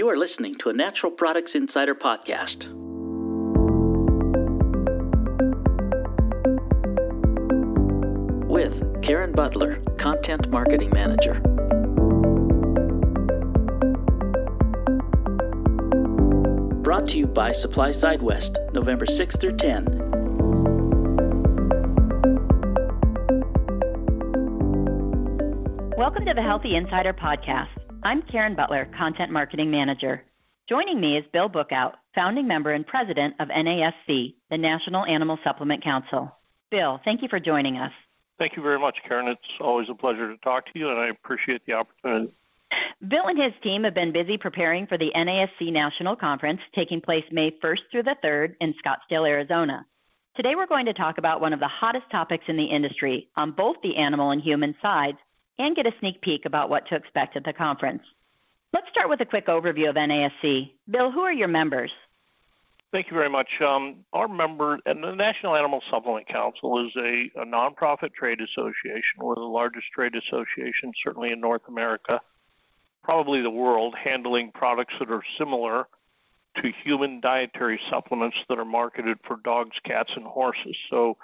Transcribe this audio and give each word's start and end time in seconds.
You 0.00 0.08
are 0.08 0.16
listening 0.16 0.54
to 0.54 0.70
a 0.70 0.72
Natural 0.72 1.12
Products 1.12 1.54
Insider 1.54 1.94
podcast. 1.94 2.70
With 8.48 9.02
Karen 9.02 9.32
Butler, 9.32 9.82
Content 9.98 10.48
Marketing 10.48 10.88
Manager. 10.94 11.34
Brought 16.80 17.06
to 17.10 17.18
you 17.18 17.26
by 17.26 17.50
SupplySide 17.50 18.22
West, 18.22 18.56
November 18.72 19.04
6 19.04 19.36
through 19.36 19.58
10. 19.58 19.84
Welcome 25.98 26.24
to 26.24 26.32
the 26.32 26.42
Healthy 26.42 26.76
Insider 26.76 27.12
Podcast. 27.12 27.79
I'm 28.02 28.22
Karen 28.22 28.54
Butler, 28.54 28.88
Content 28.96 29.30
Marketing 29.30 29.70
Manager. 29.70 30.24
Joining 30.70 30.98
me 30.98 31.18
is 31.18 31.24
Bill 31.34 31.50
Bookout, 31.50 31.96
founding 32.14 32.48
member 32.48 32.72
and 32.72 32.86
president 32.86 33.34
of 33.38 33.48
NASC, 33.48 34.34
the 34.48 34.56
National 34.56 35.04
Animal 35.04 35.38
Supplement 35.44 35.84
Council. 35.84 36.34
Bill, 36.70 36.98
thank 37.04 37.20
you 37.20 37.28
for 37.28 37.38
joining 37.38 37.76
us. 37.76 37.92
Thank 38.38 38.56
you 38.56 38.62
very 38.62 38.78
much, 38.78 38.96
Karen. 39.06 39.28
It's 39.28 39.40
always 39.60 39.90
a 39.90 39.94
pleasure 39.94 40.32
to 40.32 40.38
talk 40.38 40.72
to 40.72 40.78
you, 40.78 40.88
and 40.88 40.98
I 40.98 41.08
appreciate 41.08 41.66
the 41.66 41.74
opportunity. 41.74 42.32
Bill 43.06 43.26
and 43.26 43.38
his 43.38 43.52
team 43.62 43.84
have 43.84 43.94
been 43.94 44.12
busy 44.12 44.38
preparing 44.38 44.86
for 44.86 44.96
the 44.96 45.12
NASC 45.14 45.70
National 45.70 46.16
Conference 46.16 46.62
taking 46.74 47.02
place 47.02 47.24
May 47.30 47.50
1st 47.50 47.82
through 47.90 48.04
the 48.04 48.16
3rd 48.24 48.54
in 48.62 48.72
Scottsdale, 48.82 49.28
Arizona. 49.28 49.84
Today 50.36 50.54
we're 50.54 50.66
going 50.66 50.86
to 50.86 50.94
talk 50.94 51.18
about 51.18 51.42
one 51.42 51.52
of 51.52 51.60
the 51.60 51.68
hottest 51.68 52.08
topics 52.10 52.44
in 52.48 52.56
the 52.56 52.64
industry 52.64 53.28
on 53.36 53.50
both 53.50 53.76
the 53.82 53.96
animal 53.96 54.30
and 54.30 54.40
human 54.40 54.74
sides 54.80 55.18
and 55.58 55.76
get 55.76 55.86
a 55.86 55.92
sneak 56.00 56.20
peek 56.20 56.46
about 56.46 56.70
what 56.70 56.86
to 56.88 56.94
expect 56.94 57.36
at 57.36 57.44
the 57.44 57.52
conference. 57.52 58.02
Let's 58.72 58.88
start 58.88 59.08
with 59.08 59.20
a 59.20 59.26
quick 59.26 59.46
overview 59.46 59.88
of 59.88 59.96
NASC. 59.96 60.72
Bill, 60.88 61.10
who 61.10 61.20
are 61.20 61.32
your 61.32 61.48
members? 61.48 61.90
Thank 62.92 63.10
you 63.10 63.16
very 63.16 63.30
much. 63.30 63.48
Um, 63.60 64.04
our 64.12 64.26
member 64.26 64.78
and 64.84 65.02
the 65.02 65.14
National 65.14 65.54
Animal 65.54 65.80
Supplement 65.90 66.26
Council 66.26 66.84
is 66.84 66.92
a, 66.96 67.30
a 67.40 67.44
nonprofit 67.44 68.12
trade 68.14 68.40
association. 68.40 69.18
We're 69.18 69.36
the 69.36 69.42
largest 69.42 69.86
trade 69.94 70.14
association, 70.16 70.92
certainly 71.04 71.30
in 71.30 71.40
North 71.40 71.62
America 71.68 72.20
probably 73.02 73.42
the 73.42 73.50
world, 73.50 73.94
handling 73.94 74.52
products 74.52 74.94
that 74.98 75.10
are 75.10 75.22
similar 75.38 75.86
to 76.56 76.72
human 76.84 77.20
dietary 77.20 77.80
supplements 77.88 78.36
that 78.48 78.58
are 78.58 78.64
marketed 78.64 79.18
for 79.24 79.36
dogs, 79.42 79.76
cats, 79.84 80.12
and 80.16 80.24
horses. 80.24 80.76
So 80.90 81.16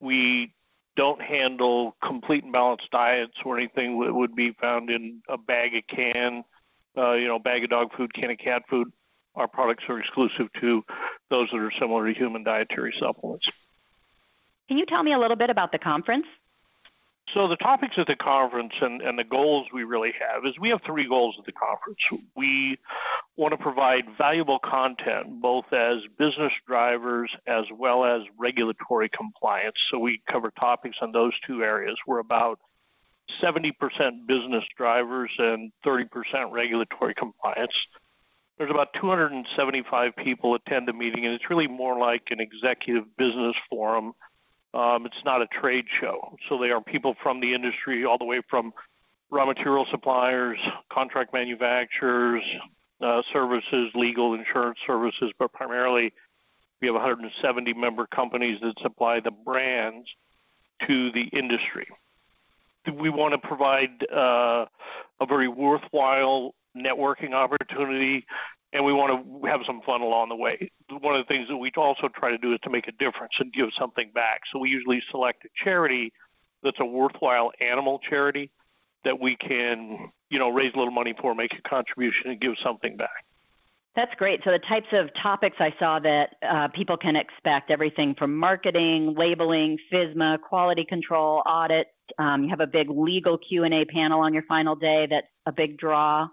we 0.00 0.52
don't 0.96 1.20
handle 1.20 1.96
complete 2.02 2.44
and 2.44 2.52
balanced 2.52 2.90
diets 2.90 3.34
or 3.44 3.56
anything 3.56 4.00
that 4.00 4.12
would 4.12 4.34
be 4.34 4.52
found 4.52 4.90
in 4.90 5.22
a 5.28 5.38
bag 5.38 5.74
of 5.74 5.86
can, 5.86 6.44
uh, 6.96 7.12
you 7.12 7.26
know, 7.26 7.38
bag 7.38 7.64
of 7.64 7.70
dog 7.70 7.94
food, 7.96 8.12
can 8.12 8.30
of 8.30 8.38
cat 8.38 8.62
food. 8.68 8.92
Our 9.34 9.48
products 9.48 9.84
are 9.88 9.98
exclusive 9.98 10.52
to 10.60 10.84
those 11.30 11.48
that 11.50 11.58
are 11.58 11.72
similar 11.78 12.06
to 12.06 12.18
human 12.18 12.44
dietary 12.44 12.94
supplements. 12.98 13.48
Can 14.68 14.76
you 14.76 14.84
tell 14.84 15.02
me 15.02 15.12
a 15.12 15.18
little 15.18 15.36
bit 15.36 15.48
about 15.48 15.72
the 15.72 15.78
conference? 15.78 16.26
So 17.32 17.48
the 17.48 17.56
topics 17.56 17.94
at 17.96 18.06
the 18.06 18.16
conference 18.16 18.74
and, 18.82 19.00
and 19.00 19.18
the 19.18 19.24
goals 19.24 19.68
we 19.72 19.84
really 19.84 20.12
have 20.20 20.44
is 20.44 20.58
we 20.58 20.68
have 20.68 20.82
three 20.82 21.08
goals 21.08 21.36
at 21.38 21.46
the 21.46 21.52
conference. 21.52 22.00
We 22.36 22.78
want 23.36 23.52
to 23.52 23.58
provide 23.58 24.04
valuable 24.18 24.58
content 24.58 25.40
both 25.40 25.72
as 25.72 25.98
business 26.18 26.52
drivers 26.66 27.34
as 27.46 27.64
well 27.74 28.04
as 28.04 28.22
regulatory 28.38 29.08
compliance. 29.08 29.78
So 29.88 29.98
we 29.98 30.20
cover 30.30 30.50
topics 30.50 30.98
on 31.00 31.12
those 31.12 31.32
two 31.40 31.64
areas. 31.64 31.96
We're 32.06 32.18
about 32.18 32.58
70% 33.42 34.26
business 34.26 34.64
drivers 34.76 35.30
and 35.38 35.72
30% 35.84 36.52
regulatory 36.52 37.14
compliance. 37.14 37.86
There's 38.58 38.70
about 38.70 38.92
275 38.94 40.14
people 40.16 40.54
attend 40.54 40.86
the 40.86 40.92
meeting, 40.92 41.24
and 41.24 41.34
it's 41.34 41.48
really 41.48 41.66
more 41.66 41.98
like 41.98 42.30
an 42.30 42.40
executive 42.40 43.16
business 43.16 43.56
forum 43.70 44.12
um, 44.74 45.04
it's 45.06 45.24
not 45.24 45.42
a 45.42 45.46
trade 45.46 45.86
show. 46.00 46.36
So 46.48 46.58
they 46.58 46.70
are 46.70 46.80
people 46.80 47.14
from 47.22 47.40
the 47.40 47.52
industry, 47.54 48.04
all 48.04 48.18
the 48.18 48.24
way 48.24 48.40
from 48.48 48.72
raw 49.30 49.46
material 49.46 49.86
suppliers, 49.90 50.58
contract 50.90 51.32
manufacturers, 51.32 52.42
uh, 53.02 53.22
services, 53.32 53.90
legal 53.94 54.34
insurance 54.34 54.78
services, 54.86 55.32
but 55.38 55.52
primarily 55.52 56.12
we 56.80 56.88
have 56.88 56.94
170 56.94 57.74
member 57.74 58.06
companies 58.06 58.60
that 58.60 58.74
supply 58.80 59.20
the 59.20 59.30
brands 59.30 60.08
to 60.86 61.12
the 61.12 61.22
industry. 61.32 61.86
We 62.92 63.10
want 63.10 63.32
to 63.32 63.38
provide 63.38 64.04
uh, 64.10 64.66
a 65.20 65.26
very 65.26 65.48
worthwhile 65.48 66.54
networking 66.76 67.32
opportunity 67.32 68.26
and 68.72 68.84
we 68.84 68.92
want 68.92 69.42
to 69.42 69.46
have 69.46 69.60
some 69.66 69.82
fun 69.82 70.00
along 70.00 70.30
the 70.30 70.36
way. 70.36 70.70
One 70.88 71.14
of 71.14 71.26
the 71.26 71.32
things 71.32 71.48
that 71.48 71.56
we 71.56 71.70
also 71.76 72.08
try 72.08 72.30
to 72.30 72.38
do 72.38 72.54
is 72.54 72.60
to 72.60 72.70
make 72.70 72.88
a 72.88 72.92
difference 72.92 73.34
and 73.38 73.52
give 73.52 73.68
something 73.78 74.10
back. 74.14 74.40
So 74.50 74.58
we 74.58 74.70
usually 74.70 75.02
select 75.10 75.44
a 75.44 75.48
charity 75.62 76.12
that's 76.62 76.80
a 76.80 76.84
worthwhile 76.84 77.52
animal 77.60 77.98
charity 77.98 78.50
that 79.04 79.20
we 79.20 79.36
can, 79.36 80.10
you 80.30 80.38
know, 80.38 80.48
raise 80.48 80.72
a 80.74 80.78
little 80.78 80.92
money 80.92 81.14
for, 81.20 81.34
make 81.34 81.52
a 81.58 81.68
contribution, 81.68 82.30
and 82.30 82.40
give 82.40 82.58
something 82.58 82.96
back. 82.96 83.24
That's 83.94 84.14
great. 84.14 84.40
So 84.42 84.50
the 84.50 84.58
types 84.58 84.86
of 84.92 85.12
topics 85.14 85.56
I 85.60 85.74
saw 85.78 85.98
that 85.98 86.36
uh, 86.42 86.68
people 86.68 86.96
can 86.96 87.14
expect 87.14 87.70
everything 87.70 88.14
from 88.14 88.34
marketing, 88.34 89.14
labeling, 89.14 89.78
FSMA, 89.92 90.40
quality 90.40 90.84
control, 90.84 91.42
audit. 91.44 91.88
Um, 92.18 92.44
you 92.44 92.48
have 92.48 92.60
a 92.60 92.66
big 92.66 92.88
legal 92.88 93.36
Q 93.36 93.64
and 93.64 93.74
A 93.74 93.84
panel 93.84 94.20
on 94.20 94.32
your 94.32 94.44
final 94.44 94.74
day. 94.76 95.06
That's 95.10 95.26
a 95.44 95.52
big 95.52 95.76
draw. 95.76 96.28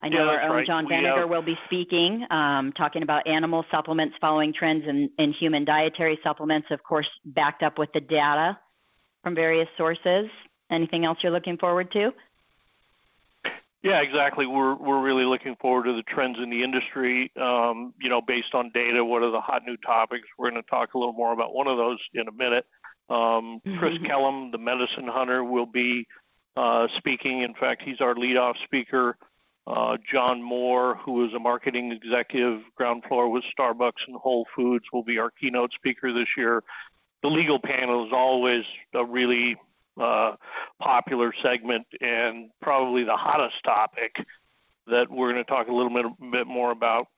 I 0.00 0.08
know 0.08 0.24
yeah, 0.24 0.30
our 0.30 0.42
own 0.42 0.50
right. 0.50 0.66
John 0.66 0.84
we 0.84 0.90
Vinegar 0.90 1.20
have, 1.20 1.28
will 1.28 1.42
be 1.42 1.58
speaking, 1.66 2.24
um, 2.30 2.72
talking 2.72 3.02
about 3.02 3.26
animal 3.26 3.64
supplements 3.70 4.16
following 4.20 4.52
trends 4.52 4.86
in, 4.86 5.10
in 5.18 5.32
human 5.32 5.64
dietary 5.64 6.18
supplements, 6.22 6.68
of 6.70 6.82
course, 6.82 7.08
backed 7.24 7.62
up 7.62 7.78
with 7.78 7.92
the 7.92 8.00
data 8.00 8.58
from 9.22 9.34
various 9.34 9.68
sources. 9.76 10.28
Anything 10.70 11.04
else 11.04 11.18
you're 11.22 11.32
looking 11.32 11.56
forward 11.56 11.90
to? 11.92 12.12
Yeah, 13.82 14.00
exactly. 14.00 14.44
We're 14.44 14.74
we're 14.74 15.00
really 15.00 15.24
looking 15.24 15.54
forward 15.56 15.84
to 15.84 15.92
the 15.94 16.02
trends 16.02 16.38
in 16.38 16.50
the 16.50 16.64
industry. 16.64 17.30
Um, 17.36 17.94
you 18.00 18.08
know, 18.08 18.20
based 18.20 18.54
on 18.54 18.70
data, 18.70 19.04
what 19.04 19.22
are 19.22 19.30
the 19.30 19.40
hot 19.40 19.62
new 19.64 19.76
topics? 19.76 20.26
We're 20.36 20.50
going 20.50 20.62
to 20.62 20.68
talk 20.68 20.94
a 20.94 20.98
little 20.98 21.12
more 21.12 21.32
about 21.32 21.54
one 21.54 21.68
of 21.68 21.76
those 21.76 21.98
in 22.12 22.26
a 22.26 22.32
minute. 22.32 22.66
Um, 23.08 23.60
Chris 23.78 23.94
Mm-hmm. 23.94 24.06
Kilham, 24.06 24.52
the 24.52 24.58
medicine 24.58 25.06
hunter, 25.06 25.44
will 25.44 25.66
be 25.66 26.06
uh, 26.56 26.88
speaking. 26.96 27.42
In 27.42 27.54
fact, 27.54 27.82
he's 27.82 28.00
our 28.00 28.14
leadoff 28.14 28.54
speaker. 28.64 29.16
Uh, 29.66 29.96
John 30.10 30.42
Moore, 30.42 30.96
who 30.96 31.24
is 31.26 31.34
a 31.34 31.38
marketing 31.38 31.92
executive, 31.92 32.62
ground 32.74 33.04
floor 33.06 33.28
with 33.28 33.44
Starbucks 33.56 34.06
and 34.06 34.16
Whole 34.16 34.46
Foods, 34.56 34.86
will 34.92 35.04
be 35.04 35.18
our 35.18 35.30
keynote 35.30 35.72
speaker 35.72 36.12
this 36.12 36.28
year. 36.36 36.62
The 37.22 37.28
legal 37.28 37.58
panel 37.58 38.06
is 38.06 38.12
always 38.12 38.64
a 38.94 39.04
really 39.04 39.56
uh, 39.98 40.36
popular 40.80 41.32
segment 41.42 41.86
and 42.00 42.50
probably 42.60 43.04
the 43.04 43.16
hottest 43.16 43.62
topic 43.64 44.24
that 44.86 45.10
we're 45.10 45.32
going 45.32 45.44
to 45.44 45.50
talk 45.50 45.68
a 45.68 45.72
little 45.72 45.92
bit, 45.92 46.06
bit 46.32 46.46
more 46.46 46.70
about 46.70 47.08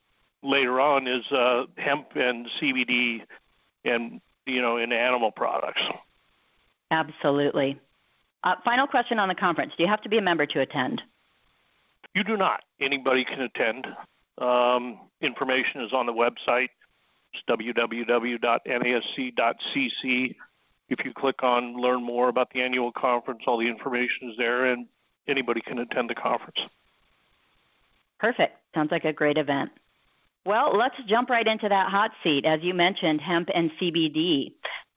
later 0.43 0.81
on 0.81 1.07
is 1.07 1.31
uh, 1.31 1.67
hemp 1.77 2.17
and 2.17 2.49
CBD 2.59 3.23
and 3.85 4.21
you 4.47 4.61
know 4.61 4.77
in 4.77 4.93
animal 4.93 5.31
products. 5.31 5.83
Absolutely. 6.91 7.79
Uh, 8.43 8.57
final 8.65 8.87
question 8.87 9.19
on 9.19 9.29
the 9.29 9.35
conference: 9.35 9.75
Do 9.77 9.83
you 9.83 9.89
have 9.89 10.03
to 10.03 10.09
be 10.09 10.19
a 10.19 10.23
member 10.23 10.47
to 10.47 10.61
attend? 10.61 11.03
You 12.15 12.25
do 12.25 12.37
not. 12.37 12.63
Anybody 12.81 13.25
can 13.25 13.41
attend. 13.43 13.87
Um, 14.39 14.99
information 15.21 15.83
is 15.83 15.93
on 15.93 16.07
the 16.07 16.13
website. 16.13 16.71
It's 17.33 17.43
www.nasc.cc. 17.49 18.37
If 20.91 21.05
you 21.05 21.13
click 21.15 21.43
on 21.45 21.81
Learn 21.81 22.03
More 22.03 22.29
about 22.29 22.51
the 22.51 22.61
annual 22.63 22.91
conference, 22.91 23.43
all 23.47 23.59
the 23.59 23.69
information 23.69 24.31
is 24.31 24.37
there, 24.37 24.67
and 24.67 24.87
anybody 25.29 25.61
can 25.61 25.79
attend 25.79 26.11
the 26.11 26.17
conference. 26.17 26.67
Perfect. 28.19 28.57
Sounds 28.75 28.91
like 28.91 29.05
a 29.05 29.13
great 29.13 29.39
event. 29.39 29.71
Well, 30.45 30.77
let's 30.77 30.97
jump 31.07 31.31
right 31.31 31.47
into 31.47 31.69
that 31.69 31.91
hot 31.91 32.11
seat. 32.23 32.45
As 32.45 32.63
you 32.63 32.75
mentioned, 32.75 33.21
hemp 33.21 33.51
and 33.55 33.71
CBD. 33.81 34.53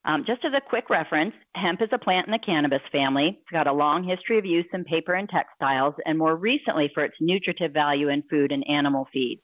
Um, 0.05 0.25
just 0.25 0.43
as 0.43 0.53
a 0.53 0.59
quick 0.59 0.89
reference, 0.89 1.35
hemp 1.55 1.81
is 1.81 1.89
a 1.91 1.97
plant 1.97 2.27
in 2.27 2.31
the 2.31 2.39
cannabis 2.39 2.81
family. 2.91 3.39
It's 3.41 3.51
got 3.51 3.67
a 3.67 3.71
long 3.71 4.03
history 4.03 4.37
of 4.37 4.45
use 4.45 4.65
in 4.73 4.83
paper 4.83 5.13
and 5.13 5.29
textiles, 5.29 5.95
and 6.05 6.17
more 6.17 6.35
recently 6.35 6.89
for 6.93 7.05
its 7.05 7.15
nutritive 7.21 7.71
value 7.71 8.09
in 8.09 8.23
food 8.23 8.51
and 8.51 8.67
animal 8.67 9.07
feed. 9.13 9.39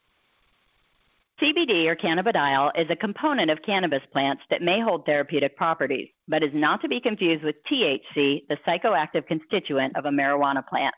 CBD 1.41 1.88
or 1.88 1.95
cannabidiol 1.95 2.71
is 2.77 2.89
a 2.89 2.95
component 2.95 3.50
of 3.50 3.62
cannabis 3.62 4.01
plants 4.12 4.44
that 4.50 4.62
may 4.62 4.81
hold 4.81 5.06
therapeutic 5.06 5.56
properties, 5.56 6.09
but 6.27 6.44
is 6.44 6.53
not 6.53 6.81
to 6.81 6.89
be 6.89 7.00
confused 7.00 7.44
with 7.44 7.56
THC, 7.63 8.45
the 8.50 8.57
psychoactive 8.68 9.25
constituent 9.25 9.95
of 9.95 10.06
a 10.06 10.09
marijuana 10.09 10.65
plant. 10.68 10.94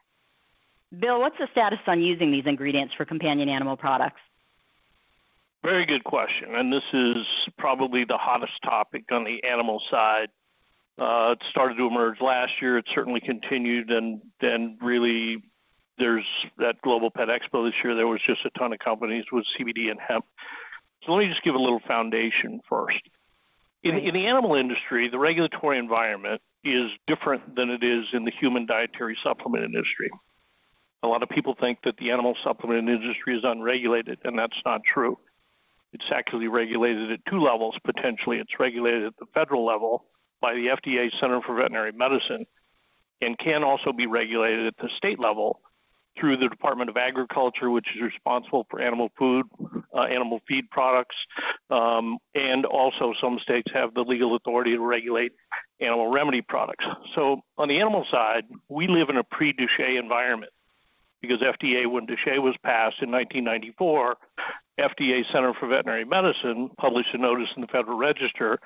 Bill, 0.98 1.20
what's 1.20 1.38
the 1.38 1.48
status 1.52 1.80
on 1.86 2.02
using 2.02 2.32
these 2.32 2.46
ingredients 2.48 2.94
for 2.96 3.06
companion 3.06 3.50
animal 3.50 3.78
products? 3.78 4.20
Very 5.64 5.86
good 5.86 6.04
question, 6.04 6.56
and 6.56 6.74
this 6.74 6.84
is 6.92 7.26
probably 7.60 8.04
the 8.04 8.18
hottest 8.18 8.54
topic 8.64 9.04
on 9.12 9.24
the 9.24 9.44
animal 9.44 9.80
side. 9.92 10.30
Uh, 10.98 11.36
it 11.40 11.44
started 11.52 11.78
to 11.78 11.86
emerge 11.86 12.20
last 12.20 12.54
year. 12.62 12.80
It 12.80 12.86
certainly 12.94 13.20
continued, 13.20 13.92
and 13.92 14.22
then 14.40 14.78
really 14.82 15.44
there's 16.02 16.26
that 16.58 16.82
Global 16.82 17.12
Pet 17.12 17.28
Expo 17.28 17.70
this 17.70 17.76
year. 17.84 17.96
There 17.96 18.08
was 18.08 18.22
just 18.22 18.44
a 18.44 18.50
ton 18.50 18.74
of 18.74 18.80
companies 18.80 19.26
with 19.32 19.46
CBD 19.46 19.92
and 19.92 20.00
hemp. 20.00 20.26
So 21.04 21.14
let 21.14 21.20
me 21.24 21.30
just 21.30 21.44
give 21.44 21.56
a 21.56 21.60
little 21.60 21.80
foundation 21.80 22.60
first. 22.68 23.00
In, 23.84 23.98
in 23.98 24.14
the 24.14 24.26
animal 24.28 24.56
industry, 24.56 25.08
the 25.08 25.20
regulatory 25.20 25.78
environment 25.78 26.42
is 26.64 26.92
different 27.08 27.56
than 27.56 27.70
it 27.70 27.84
is 27.84 28.06
in 28.14 28.26
the 28.26 28.32
human 28.32 28.66
dietary 28.66 29.18
supplement 29.24 29.64
industry. 29.64 30.10
A 31.04 31.08
lot 31.08 31.24
of 31.24 31.30
people 31.30 31.56
think 31.60 31.80
that 31.84 31.98
the 31.98 32.12
animal 32.12 32.36
supplement 32.44 32.90
industry 32.90 33.38
is 33.38 33.44
unregulated, 33.44 34.20
and 34.24 34.38
that's 34.38 34.60
not 34.66 34.82
true. 34.84 35.18
It's 35.94 36.12
actually 36.12 36.48
regulated 36.48 37.12
at 37.12 37.26
two 37.26 37.42
levels 37.42 37.76
potentially. 37.84 38.40
It's 38.40 38.60
regulated 38.60 39.06
at 39.06 39.18
the 39.18 39.26
federal 39.34 39.66
level 39.66 40.06
by 40.40 40.54
the 40.56 40.68
FDA 40.68 41.12
Center 41.20 41.42
for 41.42 41.56
Veterinary 41.56 41.92
Medicine 41.92 42.46
and 43.22 43.38
can 43.38 43.64
also 43.64 43.92
be 43.92 44.08
regulated 44.08 44.68
at 44.68 44.78
the 44.78 44.90
state 44.98 45.20
level 45.20 45.62
through 46.18 46.38
the 46.38 46.50
Department 46.50 46.90
of 46.90 46.98
Agriculture, 46.98 47.70
which 47.70 47.88
is 47.96 48.02
responsible 48.02 48.66
for 48.70 48.82
animal 48.82 49.12
food, 49.18 49.46
uh, 49.94 50.02
animal 50.02 50.42
feed 50.48 50.70
products, 50.70 51.16
um, 51.70 52.18
and 52.36 52.66
also 52.66 53.14
some 53.20 53.40
states 53.40 53.72
have 53.74 53.94
the 53.94 54.04
legal 54.04 54.36
authority 54.36 54.72
to 54.72 54.82
regulate 54.82 55.32
animal 55.80 56.08
remedy 56.08 56.42
products. 56.42 56.86
So 57.16 57.42
on 57.58 57.68
the 57.68 57.80
animal 57.80 58.06
side, 58.12 58.46
we 58.70 58.88
live 58.88 59.10
in 59.10 59.18
a 59.18 59.24
pre-DSHEA 59.24 60.00
environment 60.00 60.52
because 61.22 61.40
FDA, 61.40 61.86
when 61.88 62.08
DSHEA 62.08 62.42
was 62.42 62.56
passed 62.64 63.02
in 63.02 63.12
1994, 63.12 64.18
FDA 64.80 65.24
Center 65.32 65.54
for 65.54 65.68
Veterinary 65.68 66.06
Medicine 66.06 66.70
published 66.78 67.14
a 67.14 67.18
notice 67.18 67.50
in 67.56 67.62
the 67.62 67.68
Federal 67.68 67.98
Register 67.98 68.60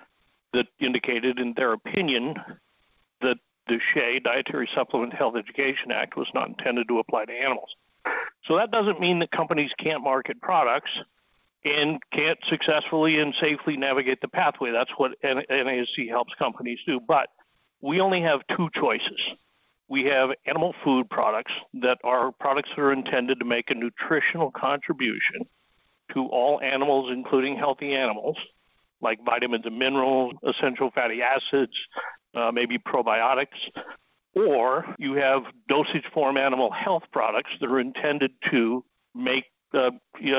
that 0.54 0.68
indicated, 0.80 1.40
in 1.40 1.54
their 1.54 1.74
opinion, 1.74 2.36
that 3.22 3.38
the 3.68 3.80
DSHEA, 3.96 4.24
Dietary 4.24 4.70
Supplement 4.74 5.14
Health 5.14 5.36
Education 5.36 5.92
Act, 5.92 6.16
was 6.16 6.28
not 6.34 6.48
intended 6.48 6.88
to 6.88 7.00
apply 7.00 7.26
to 7.26 7.34
animals. 7.34 7.76
So 8.46 8.58
that 8.58 8.72
doesn't 8.72 9.00
mean 9.00 9.20
that 9.20 9.32
companies 9.32 9.72
can't 9.78 10.04
market 10.04 10.40
products 10.42 10.92
and 11.64 12.00
can't 12.12 12.38
successfully 12.48 13.20
and 13.20 13.34
safely 13.34 13.76
navigate 13.76 14.22
the 14.22 14.28
pathway. 14.28 14.72
That's 14.72 14.92
what 14.98 15.20
NASC 15.24 16.08
helps 16.10 16.34
companies 16.36 16.80
do. 16.86 17.00
But 17.00 17.30
we 17.82 18.00
only 18.02 18.22
have 18.22 18.42
two 18.56 18.70
choices. 18.74 19.20
We 19.88 20.06
have 20.06 20.32
animal 20.46 20.76
food 20.84 21.10
products 21.10 21.54
that 21.76 22.00
are 22.04 22.32
products 22.32 22.70
that 22.76 22.82
are 22.82 22.94
intended 22.94 23.40
to 23.40 23.46
make 23.46 23.72
a 23.72 23.76
nutritional 23.76 24.52
contribution 24.52 25.48
to 26.14 26.28
all 26.28 26.62
animals, 26.62 27.12
including 27.12 27.58
healthy 27.58 27.96
animals, 27.96 28.38
like 29.02 29.24
vitamins 29.24 29.66
and 29.66 29.78
minerals, 29.78 30.34
essential 30.44 30.92
fatty 30.92 31.22
acids, 31.22 31.74
uh, 32.34 32.52
maybe 32.52 32.78
probiotics, 32.78 33.48
or 34.36 34.86
you 34.98 35.14
have 35.14 35.44
dosage 35.70 36.06
form 36.14 36.38
animal 36.38 36.72
health 36.72 37.04
products 37.12 37.52
that 37.60 37.70
are 37.70 37.80
intended 37.80 38.32
to 38.52 38.84
make 39.14 39.46
a 39.74 39.92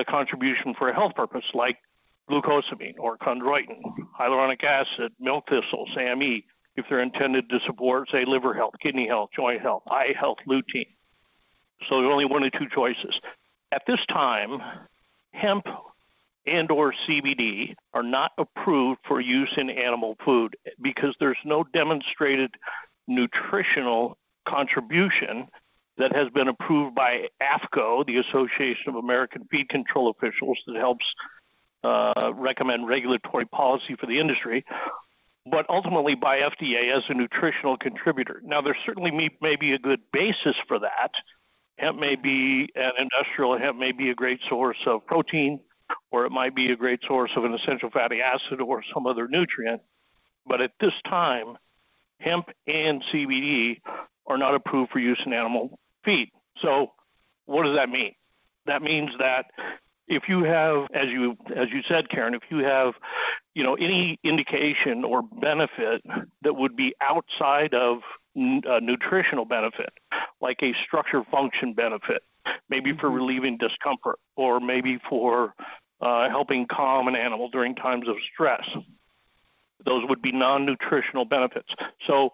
contribution 0.08 0.74
for 0.74 0.88
a 0.88 0.94
health 0.94 1.14
purpose, 1.14 1.44
like 1.54 1.78
glucosamine 2.30 2.94
or 2.98 3.16
chondroitin, 3.18 3.80
hyaluronic 4.18 4.64
acid, 4.64 5.12
milk 5.20 5.48
thistle, 5.48 5.86
SAMe, 5.94 6.44
if 6.76 6.86
they're 6.88 7.00
intended 7.00 7.48
to 7.50 7.60
support, 7.66 8.10
say, 8.10 8.24
liver 8.24 8.52
health, 8.52 8.74
kidney 8.82 9.06
health, 9.06 9.30
joint 9.34 9.62
health, 9.62 9.82
eye 9.90 10.14
health, 10.18 10.38
lutein. 10.46 10.88
So 11.88 12.00
there's 12.00 12.10
only 12.10 12.24
one 12.24 12.42
or 12.42 12.50
two 12.50 12.68
choices. 12.68 13.20
At 13.72 13.82
this 13.86 14.04
time, 14.06 14.60
hemp 15.32 15.66
and 16.46 16.70
or 16.70 16.94
CBD 17.06 17.74
are 17.92 18.02
not 18.02 18.32
approved 18.38 19.00
for 19.06 19.20
use 19.20 19.52
in 19.56 19.70
animal 19.70 20.16
food 20.24 20.56
because 20.80 21.14
there's 21.18 21.38
no 21.44 21.64
demonstrated 21.64 22.54
nutritional 23.08 24.16
contribution 24.44 25.48
that 25.98 26.14
has 26.14 26.28
been 26.30 26.48
approved 26.48 26.94
by 26.94 27.28
AAFCO, 27.40 28.06
the 28.06 28.18
Association 28.18 28.88
of 28.88 28.96
American 28.96 29.44
Feed 29.50 29.68
Control 29.68 30.10
Officials, 30.10 30.58
that 30.66 30.76
helps 30.76 31.06
uh, 31.82 32.32
recommend 32.34 32.86
regulatory 32.86 33.46
policy 33.46 33.94
for 33.94 34.06
the 34.06 34.18
industry, 34.18 34.64
but 35.50 35.64
ultimately 35.70 36.14
by 36.14 36.40
FDA 36.40 36.94
as 36.94 37.04
a 37.08 37.14
nutritional 37.14 37.76
contributor. 37.76 38.40
Now, 38.44 38.60
there 38.60 38.76
certainly 38.84 39.10
may, 39.10 39.30
may 39.40 39.56
be 39.56 39.72
a 39.72 39.78
good 39.78 40.00
basis 40.12 40.56
for 40.68 40.78
that. 40.80 41.12
Hemp 41.78 41.98
may 41.98 42.16
be 42.16 42.68
an 42.74 42.92
industrial 42.98 43.58
hemp 43.58 43.78
may 43.78 43.92
be 43.92 44.10
a 44.10 44.14
great 44.14 44.40
source 44.48 44.78
of 44.86 45.06
protein 45.06 45.60
or 46.10 46.26
it 46.26 46.30
might 46.30 46.54
be 46.54 46.70
a 46.70 46.76
great 46.76 47.00
source 47.06 47.30
of 47.36 47.44
an 47.44 47.54
essential 47.54 47.90
fatty 47.90 48.20
acid 48.20 48.60
or 48.60 48.82
some 48.92 49.06
other 49.06 49.28
nutrient. 49.28 49.82
But 50.46 50.60
at 50.60 50.72
this 50.80 50.94
time, 51.08 51.58
hemp 52.20 52.50
and 52.66 53.02
CBD 53.12 53.80
are 54.26 54.38
not 54.38 54.54
approved 54.54 54.92
for 54.92 54.98
use 54.98 55.20
in 55.24 55.32
animal 55.32 55.78
feed. 56.04 56.30
So, 56.62 56.92
what 57.46 57.64
does 57.64 57.76
that 57.76 57.88
mean? 57.88 58.14
That 58.66 58.82
means 58.82 59.10
that 59.18 59.50
if 60.08 60.28
you 60.28 60.44
have, 60.44 60.86
as 60.92 61.08
you 61.08 61.36
as 61.54 61.70
you 61.70 61.82
said, 61.88 62.08
Karen, 62.08 62.34
if 62.34 62.42
you 62.50 62.58
have, 62.58 62.94
you 63.54 63.62
know, 63.62 63.74
any 63.74 64.18
indication 64.22 65.04
or 65.04 65.22
benefit 65.22 66.02
that 66.42 66.54
would 66.54 66.76
be 66.76 66.94
outside 67.00 67.74
of 67.74 68.02
a 68.36 68.80
nutritional 68.80 69.44
benefit, 69.44 69.92
like 70.40 70.62
a 70.62 70.74
structure 70.74 71.24
function 71.24 71.72
benefit, 71.72 72.22
maybe 72.68 72.92
for 72.92 73.08
mm-hmm. 73.08 73.16
relieving 73.16 73.56
discomfort 73.56 74.18
or 74.36 74.60
maybe 74.60 74.98
for 75.08 75.54
uh, 76.00 76.28
helping 76.28 76.66
calm 76.66 77.08
an 77.08 77.16
animal 77.16 77.48
during 77.48 77.74
times 77.74 78.08
of 78.08 78.16
stress. 78.32 78.68
Those 79.84 80.04
would 80.08 80.20
be 80.20 80.32
non 80.32 80.66
nutritional 80.66 81.24
benefits. 81.24 81.74
So, 82.06 82.32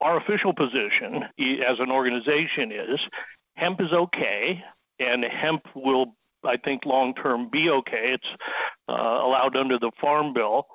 our 0.00 0.16
official 0.16 0.52
position 0.52 1.24
as 1.38 1.78
an 1.78 1.90
organization 1.90 2.72
is 2.72 3.08
hemp 3.54 3.80
is 3.80 3.92
okay, 3.92 4.64
and 4.98 5.24
hemp 5.24 5.66
will, 5.74 6.14
I 6.44 6.56
think, 6.56 6.84
long 6.84 7.14
term 7.14 7.48
be 7.48 7.70
okay. 7.70 8.12
It's 8.14 8.42
uh, 8.88 8.92
allowed 8.92 9.56
under 9.56 9.78
the 9.78 9.90
Farm 10.00 10.32
Bill. 10.32 10.66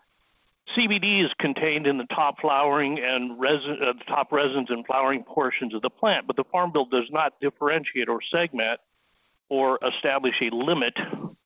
CBD 0.75 1.23
is 1.23 1.31
contained 1.39 1.87
in 1.87 1.97
the 1.97 2.05
top 2.05 2.41
flowering 2.41 2.99
and 2.99 3.39
resin, 3.39 3.77
uh, 3.81 3.93
top 4.05 4.31
resins 4.31 4.69
and 4.69 4.85
flowering 4.85 5.23
portions 5.23 5.73
of 5.73 5.81
the 5.81 5.89
plant, 5.89 6.27
but 6.27 6.35
the 6.35 6.43
Farm 6.45 6.71
Bill 6.71 6.85
does 6.85 7.09
not 7.09 7.39
differentiate 7.39 8.09
or 8.09 8.19
segment 8.21 8.79
or 9.49 9.79
establish 9.81 10.35
a 10.41 10.49
limit 10.49 10.99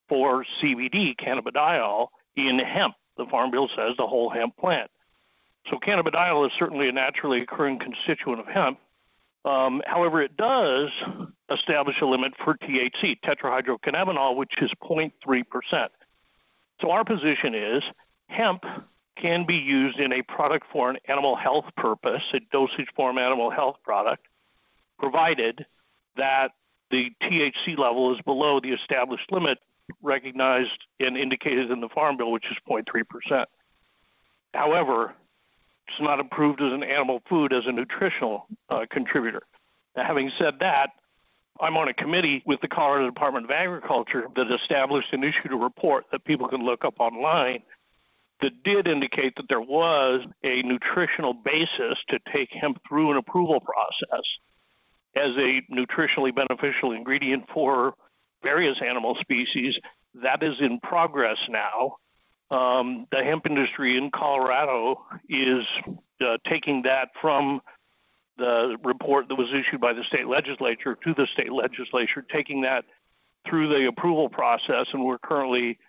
for 0.09 0.43
CBD, 0.59 1.15
cannabidiol, 1.15 2.07
in 2.35 2.59
hemp. 2.59 2.95
The 3.17 3.25
Farm 3.25 3.51
Bill 3.51 3.69
says 3.75 3.95
the 3.97 4.07
whole 4.07 4.29
hemp 4.29 4.57
plant. 4.57 4.89
So 5.69 5.77
cannabidiol 5.77 6.47
is 6.47 6.51
certainly 6.57 6.89
a 6.89 6.91
naturally 6.91 7.41
occurring 7.41 7.79
constituent 7.79 8.39
of 8.39 8.47
hemp. 8.47 8.79
Um, 9.43 9.81
however, 9.85 10.21
it 10.21 10.37
does 10.37 10.89
establish 11.51 11.99
a 12.01 12.05
limit 12.05 12.33
for 12.43 12.55
THC, 12.55 13.19
tetrahydrocannabinol, 13.21 14.35
which 14.35 14.53
is 14.61 14.71
0.3%. 14.83 15.89
So 16.79 16.91
our 16.91 17.03
position 17.03 17.55
is 17.55 17.83
hemp 18.27 18.63
can 19.15 19.45
be 19.45 19.57
used 19.57 19.99
in 19.99 20.13
a 20.13 20.21
product 20.23 20.67
for 20.71 20.89
an 20.89 20.97
animal 21.07 21.35
health 21.35 21.65
purpose, 21.75 22.23
a 22.33 22.39
dosage 22.51 22.87
form 22.95 23.17
animal 23.17 23.49
health 23.49 23.77
product, 23.83 24.25
provided 24.99 25.65
that 26.15 26.51
the 26.89 27.11
THC 27.21 27.77
level 27.77 28.13
is 28.13 28.21
below 28.21 28.59
the 28.59 28.71
established 28.71 29.31
limit 29.31 29.59
recognized 30.01 30.85
and 30.99 31.17
indicated 31.17 31.71
in 31.71 31.81
the 31.81 31.89
Farm 31.89 32.17
Bill, 32.17 32.31
which 32.31 32.45
is 32.49 32.57
0.3%. 32.67 33.45
However, 34.53 35.13
it's 35.91 36.01
not 36.01 36.19
approved 36.19 36.61
as 36.61 36.71
an 36.71 36.83
animal 36.83 37.21
food 37.27 37.53
as 37.53 37.63
a 37.65 37.71
nutritional 37.71 38.47
uh, 38.69 38.85
contributor. 38.89 39.41
Now, 39.95 40.05
having 40.05 40.31
said 40.37 40.59
that, 40.59 40.91
I'm 41.59 41.77
on 41.77 41.87
a 41.87 41.93
committee 41.93 42.41
with 42.45 42.61
the 42.61 42.67
Colorado 42.67 43.05
Department 43.07 43.45
of 43.45 43.51
Agriculture 43.51 44.27
that 44.35 44.53
established 44.53 45.09
and 45.11 45.23
issued 45.23 45.51
a 45.51 45.55
report 45.55 46.05
that 46.11 46.23
people 46.23 46.47
can 46.47 46.63
look 46.63 46.85
up 46.85 46.95
online 46.99 47.61
that 48.41 48.63
did 48.63 48.87
indicate 48.87 49.35
that 49.35 49.47
there 49.49 49.61
was 49.61 50.25
a 50.43 50.63
nutritional 50.63 51.33
basis 51.33 51.99
to 52.07 52.19
take 52.33 52.51
hemp 52.51 52.81
through 52.87 53.11
an 53.11 53.17
approval 53.17 53.59
process 53.59 54.39
as 55.15 55.31
a 55.31 55.61
nutritionally 55.71 56.33
beneficial 56.33 56.91
ingredient 56.93 57.47
for 57.53 57.93
various 58.41 58.81
animal 58.81 59.15
species. 59.15 59.77
That 60.15 60.41
is 60.41 60.59
in 60.59 60.79
progress 60.79 61.37
now. 61.49 61.97
Um, 62.51 63.07
the 63.11 63.23
hemp 63.23 63.45
industry 63.47 63.97
in 63.97 64.11
Colorado 64.11 65.05
is 65.29 65.65
uh, 66.19 66.37
taking 66.45 66.81
that 66.83 67.09
from 67.19 67.61
the 68.37 68.77
report 68.83 69.29
that 69.29 69.35
was 69.35 69.47
issued 69.53 69.79
by 69.79 69.93
the 69.93 70.03
state 70.03 70.27
legislature 70.27 70.97
to 71.03 71.13
the 71.13 71.27
state 71.27 71.51
legislature, 71.51 72.25
taking 72.29 72.61
that 72.61 72.83
through 73.47 73.69
the 73.69 73.87
approval 73.87 74.29
process, 74.29 74.87
and 74.93 75.03
we're 75.03 75.17
currently, 75.17 75.79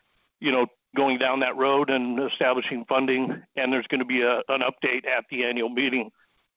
you 0.41 0.53
know, 0.53 0.67
going 0.95 1.19
down 1.19 1.41
that 1.41 1.57
road 1.57 1.91
and 1.91 2.21
establishing 2.21 2.85
funding. 2.85 3.43
And 3.57 3.73
there's 3.73 3.87
going 3.89 4.01
to 4.01 4.07
be 4.07 4.23
a, 4.23 4.37
an 4.49 4.61
update 4.61 5.07
at 5.07 5.25
the 5.31 5.45
annual 5.45 5.69
meeting 5.69 6.11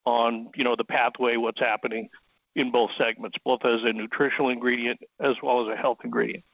on, 0.04 0.50
you 0.54 0.62
know, 0.62 0.76
the 0.76 0.84
pathway, 0.84 1.36
what's 1.36 1.60
happening 1.60 2.08
in 2.54 2.70
both 2.70 2.90
segments, 2.96 3.36
both 3.44 3.64
as 3.64 3.82
a 3.82 3.92
nutritional 3.92 4.50
ingredient 4.50 5.00
as 5.20 5.34
well 5.42 5.66
as 5.66 5.76
a 5.76 5.76
health 5.76 5.98
ingredient. 6.04 6.44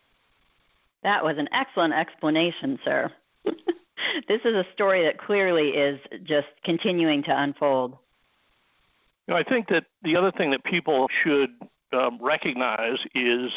That 1.03 1.23
was 1.25 1.37
an 1.37 1.49
excellent 1.53 1.95
explanation, 1.95 2.79
sir. 2.85 3.13
this 4.29 4.41
is 4.45 4.55
a 4.55 4.67
story 4.73 5.05
that 5.05 5.19
clearly 5.19 5.71
is 5.71 6.01
just 6.23 6.49
continuing 6.65 7.23
to 7.25 7.39
unfold. 7.39 7.97
You 9.27 9.35
know, 9.35 9.41
I 9.41 9.43
think 9.43 9.69
that 9.69 9.85
the 10.03 10.17
other 10.17 10.33
thing 10.33 10.51
that 10.51 10.65
people 10.65 11.09
should 11.23 11.51
um, 11.93 12.19
recognize 12.21 12.99
is 13.15 13.53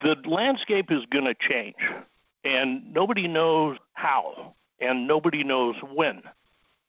the 0.00 0.16
landscape 0.24 0.90
is 0.90 1.04
going 1.10 1.26
to 1.26 1.34
change, 1.34 1.76
and 2.44 2.92
nobody 2.92 3.28
knows 3.28 3.76
how, 3.92 4.54
and 4.80 5.06
nobody 5.06 5.44
knows 5.44 5.76
when. 5.82 6.22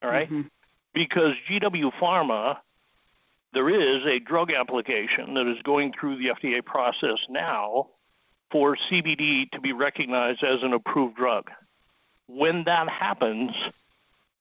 All 0.02 0.10
right? 0.10 0.28
Mm-hmm. 0.28 0.48
Because 0.94 1.34
GW 1.50 1.92
Pharma, 1.94 2.58
there 3.54 3.70
is 3.70 4.06
a 4.06 4.20
drug 4.20 4.52
application 4.52 5.34
that 5.36 5.48
is 5.48 5.62
going 5.64 5.94
through 5.94 6.18
the 6.18 6.28
FDA 6.28 6.64
process 6.64 7.18
now 7.30 7.88
for 8.52 8.76
CBD 8.76 9.50
to 9.52 9.62
be 9.62 9.74
recognized 9.74 10.44
as 10.44 10.62
an 10.64 10.74
approved 10.74 11.16
drug. 11.16 11.50
When 12.28 12.64
that 12.66 12.90
happens, 12.90 13.52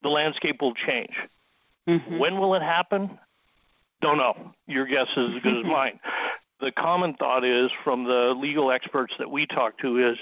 the 0.03 0.09
landscape 0.09 0.61
will 0.61 0.75
change. 0.75 1.15
Mhm. 1.89 2.19
When 2.19 2.39
will 2.39 2.55
it 2.55 2.63
happen? 2.63 3.19
Don't 4.01 4.19
know. 4.19 4.53
Your 4.67 4.87
guess 4.87 5.09
is 5.17 5.37
as 5.37 5.43
good 5.43 5.59
as 5.59 5.65
mine. 5.79 6.01
The 6.61 6.73
common 6.73 7.15
thought 7.15 7.45
is 7.45 7.71
from 7.85 8.05
the 8.05 8.35
legal 8.35 8.71
experts 8.71 9.15
that 9.19 9.31
we 9.31 9.47
talk 9.47 9.79
to 9.79 9.99
is 10.11 10.19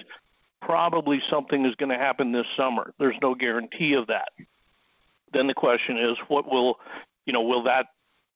probably 0.60 1.20
something 1.28 1.64
is 1.64 1.74
going 1.74 1.90
to 1.90 1.98
happen 1.98 2.32
this 2.32 2.46
summer. 2.56 2.92
There's 2.98 3.16
no 3.22 3.34
guarantee 3.34 3.94
of 3.94 4.08
that. 4.08 4.28
Then 5.32 5.46
the 5.46 5.54
question 5.54 5.98
is, 5.98 6.16
what 6.28 6.50
will, 6.50 6.78
you 7.26 7.32
know, 7.32 7.42
will 7.42 7.64
that 7.64 7.86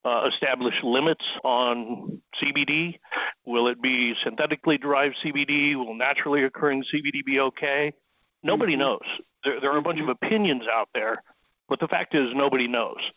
uh, 0.04 0.28
establish 0.32 0.74
limits 0.82 1.24
on 1.44 2.20
CBD? 2.40 2.98
Will 3.44 3.68
it 3.68 3.82
be 3.82 4.14
synthetically 4.22 4.78
derived 4.78 5.16
CBD? 5.22 5.74
Will 5.74 5.94
naturally 5.94 6.44
occurring 6.44 6.84
CBD 6.84 7.24
be 7.24 7.40
okay? 7.40 7.92
Nobody 8.42 8.74
Mhm. 8.74 8.78
knows. 8.78 9.20
There, 9.44 9.60
there 9.60 9.72
are 9.72 9.78
a 9.78 9.82
bunch 9.82 10.00
of 10.00 10.08
opinions 10.08 10.66
out 10.66 10.88
there, 10.94 11.22
but 11.68 11.80
the 11.80 11.88
fact 11.88 12.14
is 12.14 12.32
nobody 12.34 12.68
knows. 12.68 13.10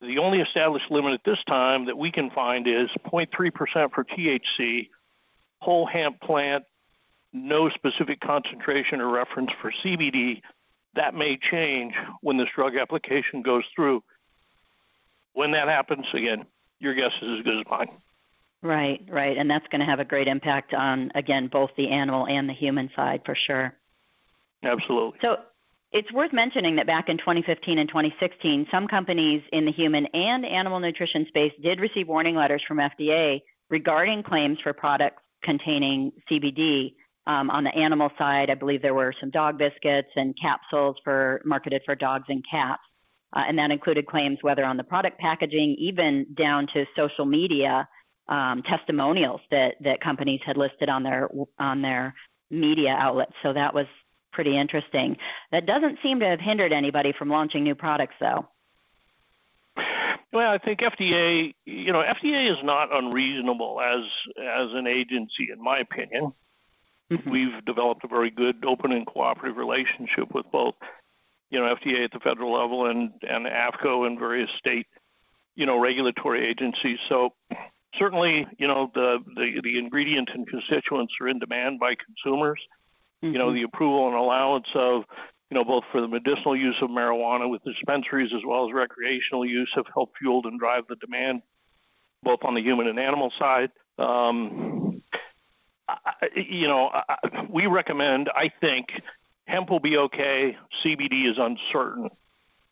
The 0.00 0.18
only 0.18 0.40
established 0.40 0.90
limit 0.90 1.12
at 1.14 1.24
this 1.24 1.42
time 1.44 1.86
that 1.86 1.98
we 1.98 2.12
can 2.12 2.30
find 2.30 2.68
is 2.68 2.88
0.3% 3.02 3.92
for 3.92 4.04
THC, 4.04 4.90
whole 5.60 5.86
hemp 5.86 6.20
plant, 6.20 6.64
no 7.32 7.68
specific 7.68 8.20
concentration 8.20 9.00
or 9.00 9.08
reference 9.08 9.50
for 9.52 9.72
CBD. 9.72 10.42
That 10.94 11.14
may 11.14 11.36
change 11.36 11.94
when 12.20 12.36
this 12.36 12.48
drug 12.54 12.76
application 12.76 13.42
goes 13.42 13.64
through. 13.74 14.04
When 15.32 15.50
that 15.52 15.68
happens, 15.68 16.06
again, 16.14 16.46
your 16.78 16.94
guess 16.94 17.12
is 17.20 17.38
as 17.38 17.44
good 17.44 17.58
as 17.58 17.66
mine. 17.68 17.90
Right, 18.62 19.04
right. 19.08 19.36
And 19.36 19.50
that's 19.50 19.66
going 19.68 19.80
to 19.80 19.86
have 19.86 20.00
a 20.00 20.04
great 20.04 20.26
impact 20.26 20.74
on, 20.74 21.12
again, 21.14 21.46
both 21.46 21.70
the 21.76 21.90
animal 21.90 22.26
and 22.26 22.48
the 22.48 22.52
human 22.54 22.90
side 22.96 23.22
for 23.24 23.34
sure. 23.34 23.74
Absolutely. 24.64 25.18
So 25.22 25.36
it's 25.92 26.12
worth 26.12 26.32
mentioning 26.32 26.76
that 26.76 26.86
back 26.86 27.08
in 27.08 27.18
2015 27.18 27.78
and 27.78 27.88
2016, 27.88 28.66
some 28.70 28.88
companies 28.88 29.42
in 29.52 29.64
the 29.64 29.72
human 29.72 30.06
and 30.06 30.44
animal 30.44 30.80
nutrition 30.80 31.26
space 31.28 31.52
did 31.62 31.80
receive 31.80 32.08
warning 32.08 32.34
letters 32.34 32.62
from 32.66 32.78
FDA 32.78 33.42
regarding 33.70 34.22
claims 34.22 34.58
for 34.60 34.72
products 34.72 35.22
containing 35.42 36.12
CBD. 36.30 36.94
Um, 37.26 37.50
on 37.50 37.62
the 37.62 37.74
animal 37.74 38.10
side, 38.18 38.50
I 38.50 38.54
believe 38.54 38.82
there 38.82 38.94
were 38.94 39.14
some 39.20 39.30
dog 39.30 39.58
biscuits 39.58 40.08
and 40.16 40.36
capsules 40.36 40.96
for 41.04 41.42
marketed 41.44 41.82
for 41.84 41.94
dogs 41.94 42.24
and 42.28 42.44
cats. 42.50 42.82
Uh, 43.34 43.44
and 43.46 43.58
that 43.58 43.70
included 43.70 44.06
claims 44.06 44.38
whether 44.40 44.64
on 44.64 44.78
the 44.78 44.84
product 44.84 45.18
packaging, 45.18 45.76
even 45.78 46.26
down 46.34 46.66
to 46.72 46.86
social 46.96 47.26
media 47.26 47.86
um, 48.28 48.62
testimonials 48.62 49.40
that, 49.50 49.76
that 49.80 50.00
companies 50.00 50.40
had 50.44 50.56
listed 50.56 50.88
on 50.88 51.02
their 51.02 51.28
on 51.58 51.82
their 51.82 52.14
media 52.50 52.94
outlets. 52.98 53.32
So 53.42 53.52
that 53.52 53.74
was 53.74 53.86
pretty 54.32 54.56
interesting. 54.56 55.16
That 55.50 55.66
doesn't 55.66 55.98
seem 56.02 56.20
to 56.20 56.26
have 56.26 56.40
hindered 56.40 56.72
anybody 56.72 57.12
from 57.12 57.28
launching 57.28 57.64
new 57.64 57.74
products, 57.74 58.14
though. 58.20 58.48
Well, 60.32 60.50
I 60.50 60.58
think 60.58 60.80
FDA, 60.80 61.54
you 61.64 61.92
know, 61.92 62.02
FDA 62.02 62.50
is 62.50 62.62
not 62.62 62.94
unreasonable 62.94 63.80
as 63.80 64.04
as 64.38 64.72
an 64.74 64.86
agency, 64.86 65.50
in 65.50 65.62
my 65.62 65.78
opinion. 65.78 66.32
Mhm. 67.10 67.30
We've 67.30 67.64
developed 67.64 68.04
a 68.04 68.08
very 68.08 68.30
good, 68.30 68.64
open, 68.66 68.92
and 68.92 69.06
cooperative 69.06 69.56
relationship 69.56 70.34
with 70.34 70.50
both, 70.50 70.74
you 71.50 71.58
know, 71.58 71.74
FDA 71.74 72.04
at 72.04 72.10
the 72.10 72.20
federal 72.20 72.52
level 72.52 72.86
and 72.86 73.12
and 73.26 73.46
AAFCO 73.46 74.06
and 74.06 74.18
various 74.18 74.50
state, 74.58 74.86
you 75.54 75.64
know, 75.64 75.78
regulatory 75.78 76.46
agencies. 76.46 76.98
So 77.08 77.32
certainly, 77.96 78.46
you 78.58 78.66
know, 78.66 78.90
the 78.94 79.18
the, 79.36 79.60
the 79.62 79.78
ingredient 79.78 80.30
and 80.34 80.46
constituents 80.46 81.14
are 81.20 81.28
in 81.28 81.38
demand 81.38 81.80
by 81.80 81.94
consumers. 81.94 82.60
You 83.20 83.32
know, 83.32 83.48
Mhm. 83.48 83.54
the 83.54 83.62
approval 83.62 84.06
and 84.06 84.16
allowance 84.16 84.68
of, 84.74 85.04
you 85.50 85.56
know, 85.56 85.64
both 85.64 85.84
for 85.90 86.00
the 86.00 86.06
medicinal 86.06 86.54
use 86.54 86.76
of 86.80 86.88
marijuana 86.90 87.48
with 87.50 87.64
dispensaries 87.64 88.32
as 88.32 88.44
well 88.44 88.68
as 88.68 88.72
recreational 88.72 89.44
use 89.44 89.70
have 89.74 89.86
helped 89.92 90.18
fuel 90.18 90.46
and 90.46 90.60
drive 90.60 90.86
the 90.88 90.94
demand, 90.96 91.42
both 92.22 92.44
on 92.44 92.54
the 92.54 92.60
human 92.60 92.86
and 92.86 92.98
animal 93.00 93.32
side. 93.36 93.72
Um, 93.98 95.02
I, 95.88 96.28
you 96.36 96.68
know, 96.68 96.90
I, 96.92 97.46
we 97.48 97.66
recommend. 97.66 98.30
I 98.34 98.50
think 98.60 99.02
hemp 99.48 99.70
will 99.70 99.80
be 99.80 99.96
okay. 99.96 100.56
CBD 100.80 101.24
is 101.28 101.38
uncertain. 101.38 102.10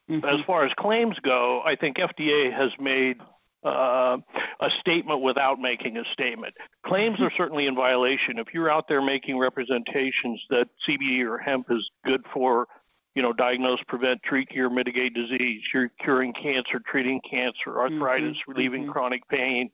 Mhm. 0.08 0.24
As 0.24 0.44
far 0.44 0.64
as 0.64 0.72
claims 0.74 1.18
go, 1.18 1.60
I 1.64 1.74
think 1.74 1.96
FDA 1.98 2.52
has 2.52 2.70
made 2.78 3.20
uh, 3.66 4.18
a 4.60 4.70
statement 4.70 5.20
without 5.20 5.58
making 5.58 5.96
a 5.96 6.04
statement. 6.12 6.54
Claims 6.84 7.20
are 7.20 7.30
certainly 7.36 7.66
in 7.66 7.74
violation. 7.74 8.38
If 8.38 8.54
you're 8.54 8.70
out 8.70 8.88
there 8.88 9.02
making 9.02 9.38
representations 9.38 10.42
that 10.50 10.68
CBD 10.86 11.24
or 11.28 11.38
hemp 11.38 11.66
is 11.70 11.90
good 12.04 12.24
for, 12.32 12.68
you 13.14 13.22
know, 13.22 13.32
diagnose, 13.32 13.80
prevent, 13.88 14.22
treat, 14.22 14.48
cure, 14.48 14.70
mitigate 14.70 15.14
disease, 15.14 15.62
you're 15.74 15.88
curing 16.00 16.32
cancer, 16.32 16.80
treating 16.86 17.20
cancer, 17.28 17.80
arthritis, 17.80 18.36
relieving 18.46 18.86
mhm. 18.86 18.92
chronic 18.92 19.26
pain, 19.28 19.70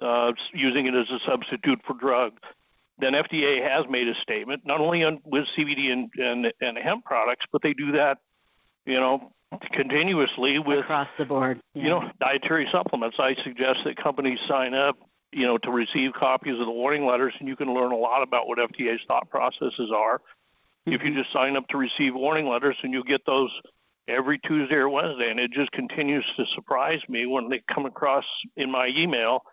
uh, 0.00 0.32
using 0.54 0.86
it 0.86 0.94
as 0.94 1.10
a 1.10 1.18
substitute 1.26 1.80
for 1.86 1.94
drugs, 1.94 2.40
then 2.98 3.12
FDA 3.12 3.62
has 3.62 3.86
made 3.88 4.08
a 4.08 4.14
statement, 4.14 4.64
not 4.64 4.80
only 4.80 5.04
on, 5.04 5.20
with 5.24 5.46
CBD 5.56 5.92
and, 5.92 6.10
and, 6.18 6.52
and 6.60 6.78
hemp 6.78 7.04
products, 7.04 7.46
but 7.52 7.62
they 7.62 7.74
do 7.74 7.92
that, 7.92 8.18
you 8.86 8.98
know, 8.98 9.32
continuously 9.72 10.58
with 10.58 10.80
across 10.80 11.08
the 11.18 11.24
board. 11.24 11.60
you 11.74 11.88
know, 11.88 12.10
dietary 12.20 12.68
supplements. 12.70 13.16
I 13.18 13.34
suggest 13.42 13.80
that 13.84 13.96
companies 13.96 14.38
sign 14.46 14.74
up, 14.74 14.96
you 15.32 15.46
know, 15.46 15.58
to 15.58 15.70
receive 15.70 16.12
copies 16.12 16.58
of 16.58 16.66
the 16.66 16.70
warning 16.72 17.06
letters, 17.06 17.34
and 17.38 17.48
you 17.48 17.56
can 17.56 17.72
learn 17.72 17.92
a 17.92 17.96
lot 17.96 18.22
about 18.22 18.46
what 18.46 18.58
FDA's 18.58 19.00
thought 19.06 19.28
processes 19.30 19.90
are. 19.94 20.20
If 20.86 21.02
you 21.04 21.10
Mhm. 21.10 21.16
just 21.16 21.32
sign 21.32 21.56
up 21.56 21.68
to 21.68 21.76
receive 21.76 22.14
warning 22.14 22.48
letters, 22.48 22.76
and 22.82 22.92
you'll 22.92 23.02
get 23.02 23.24
those 23.26 23.50
every 24.08 24.38
Tuesday 24.38 24.76
or 24.76 24.88
Wednesday, 24.88 25.30
and 25.30 25.38
it 25.38 25.50
just 25.52 25.70
continues 25.72 26.24
to 26.36 26.46
surprise 26.46 27.00
me 27.08 27.26
when 27.26 27.48
they 27.48 27.60
come 27.72 27.86
across 27.86 28.24
in 28.56 28.70
my 28.70 28.88
email. 28.88 29.44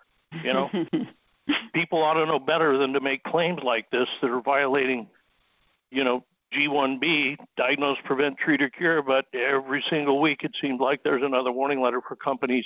You 0.43 0.53
know, 0.53 0.71
people 1.73 2.01
ought 2.01 2.15
to 2.15 2.25
know 2.25 2.39
better 2.39 2.77
than 2.77 2.93
to 2.93 2.99
make 2.99 3.23
claims 3.23 3.61
like 3.61 3.89
this 3.91 4.07
that 4.21 4.29
are 4.31 4.41
violating, 4.41 5.09
you 5.91 6.03
know, 6.03 6.23
G1B, 6.53 7.37
diagnose, 7.57 7.97
prevent, 8.03 8.37
treat, 8.37 8.61
or 8.61 8.69
cure. 8.69 9.01
But 9.01 9.25
every 9.33 9.83
single 9.89 10.19
week, 10.21 10.43
it 10.43 10.51
seems 10.61 10.79
like 10.79 11.03
there's 11.03 11.23
another 11.23 11.51
warning 11.51 11.81
letter 11.81 12.01
for 12.01 12.15
companies 12.15 12.65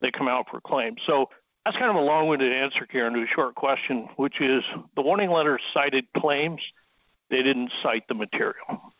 that 0.00 0.12
come 0.12 0.28
out 0.28 0.46
for 0.50 0.60
claims. 0.60 1.00
So 1.06 1.30
that's 1.64 1.76
kind 1.76 1.90
of 1.90 1.96
a 1.96 2.00
long-winded 2.00 2.52
answer, 2.52 2.86
Karen, 2.86 3.14
to 3.14 3.22
a 3.22 3.26
short 3.26 3.54
question, 3.54 4.08
which 4.16 4.40
is 4.40 4.62
the 4.96 5.02
warning 5.02 5.30
letter 5.30 5.58
cited 5.72 6.06
claims. 6.16 6.60
They 7.30 7.42
didn't 7.42 7.70
cite 7.82 8.06
the 8.08 8.14
material. 8.14 8.92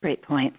Great 0.00 0.22
point. 0.22 0.56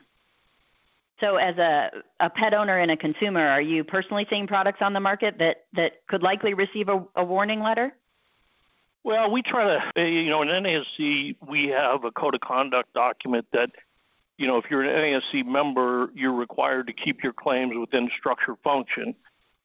So, 1.19 1.35
as 1.35 1.57
a, 1.57 1.89
a 2.19 2.29
pet 2.29 2.53
owner 2.53 2.79
and 2.79 2.91
a 2.91 2.97
consumer, 2.97 3.47
are 3.47 3.61
you 3.61 3.83
personally 3.83 4.25
seeing 4.29 4.47
products 4.47 4.81
on 4.81 4.93
the 4.93 4.99
market 4.99 5.37
that, 5.39 5.65
that 5.73 6.05
could 6.07 6.23
likely 6.23 6.53
receive 6.53 6.89
a, 6.89 7.03
a 7.15 7.23
warning 7.23 7.61
letter? 7.61 7.93
Well, 9.03 9.29
we 9.31 9.41
try 9.41 9.65
to, 9.65 10.01
uh, 10.01 10.05
you 10.05 10.29
know, 10.29 10.41
in 10.41 10.48
NASC, 10.48 11.36
we 11.45 11.67
have 11.67 12.05
a 12.05 12.12
code 12.12 12.36
of 12.36 12.41
conduct 12.41 12.93
document 12.93 13.45
that, 13.51 13.69
you 14.38 14.48
know, 14.48 14.57
if 14.57 14.65
you're 14.69 14.81
an 14.81 14.89
NASC 14.89 15.45
member, 15.45 16.10
you're 16.13 16.33
required 16.33 16.88
to 16.88 16.93
keep 16.93 17.22
your 17.22 17.33
claims 17.33 17.75
within 17.77 18.10
structure 18.17 18.55
function, 18.63 19.13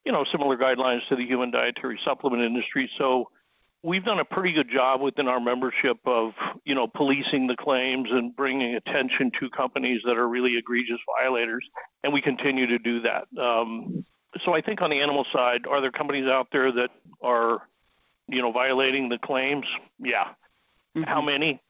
you 0.05 0.11
know, 0.11 0.25
similar 0.25 0.57
guidelines 0.57 1.07
to 1.09 1.17
the 1.17 1.25
human 1.25 1.53
dietary 1.53 2.01
supplement 2.05 2.43
industry. 2.43 2.91
So 2.99 3.31
we've 3.85 4.05
done 4.05 4.19
a 4.19 4.25
pretty 4.25 4.53
good 4.53 4.69
job 4.69 5.01
within 5.01 5.29
our 5.29 5.39
membership 5.39 5.99
of, 6.05 6.35
you 6.65 6.75
know, 6.75 6.89
policing 6.89 7.47
the 7.47 7.57
claims 7.57 8.11
and 8.11 8.35
bringing 8.35 8.75
attention 8.75 9.31
to 9.39 9.49
companies 9.51 10.03
that 10.05 10.19
are 10.19 10.29
really 10.29 10.57
egregious 10.57 10.99
violators, 11.17 11.65
and 12.03 12.13
we 12.13 12.21
continue 12.21 12.67
to 12.67 12.79
do 12.81 13.01
that. 13.03 13.29
Um, 13.39 14.05
so 14.45 14.53
I 14.53 14.63
think 14.63 14.83
on 14.83 14.91
the 14.91 15.01
animal 15.01 15.25
side, 15.33 15.67
are 15.69 15.81
there 15.81 15.93
companies 15.93 16.27
out 16.27 16.49
there 16.51 16.73
that 16.73 16.91
are 17.23 17.63
you 18.29 18.43
know, 18.43 18.53
violating 18.53 19.09
the 19.09 19.19
claims. 19.19 19.67
Yeah. 19.99 20.29
How 21.05 21.21
many? 21.21 21.61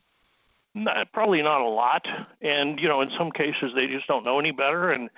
Not, 0.75 1.12
probably 1.12 1.43
not 1.43 1.61
a 1.61 1.69
lot. 1.69 2.09
And, 2.41 2.79
you 2.81 2.88
know, 2.88 3.00
in 3.00 3.11
some 3.17 3.31
cases, 3.31 3.73
they 3.75 3.87
just 3.87 4.07
don't 4.07 4.25
know 4.25 4.38
any 4.38 4.53
better. 4.53 4.91
And, 4.91 5.11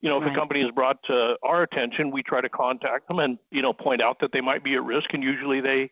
you 0.00 0.08
know, 0.08 0.20
if 0.22 0.30
a 0.30 0.34
company 0.34 0.60
is 0.62 0.70
brought 0.70 1.02
to 1.04 1.36
our 1.42 1.62
attention, 1.62 2.10
we 2.10 2.22
try 2.22 2.40
to 2.40 2.48
contact 2.48 3.08
them 3.08 3.18
and, 3.18 3.38
you 3.50 3.62
know, 3.62 3.72
point 3.72 4.02
out 4.02 4.20
that 4.20 4.32
they 4.32 4.40
might 4.40 4.62
be 4.62 4.74
at 4.74 4.84
risk. 4.84 5.14
And 5.14 5.22
usually 5.22 5.60
they 5.60 5.90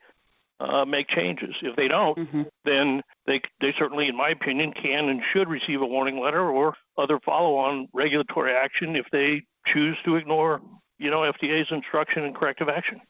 uh, 0.60 0.84
make 0.84 1.08
changes. 1.08 1.54
If 1.62 1.74
they 1.74 1.88
don't, 1.88 2.16
Mhm. 2.16 2.48
then 2.64 3.02
they, 3.26 3.40
they 3.60 3.72
certainly, 3.72 4.08
in 4.08 4.16
my 4.16 4.28
opinion, 4.28 4.72
can 4.72 5.08
and 5.08 5.22
should 5.32 5.48
receive 5.48 5.82
a 5.82 5.86
warning 5.86 6.20
letter 6.20 6.48
or 6.48 6.76
other 6.96 7.18
follow 7.20 7.56
on 7.56 7.88
regulatory 7.92 8.52
action 8.52 8.94
if 8.94 9.06
they 9.10 9.42
choose 9.66 9.96
to 10.04 10.16
ignore 10.16 10.60
you 10.98 11.10
know, 11.10 11.20
FDA's 11.20 11.70
instruction 11.70 12.24
and 12.24 12.34
corrective 12.34 12.68
action. 12.68 13.00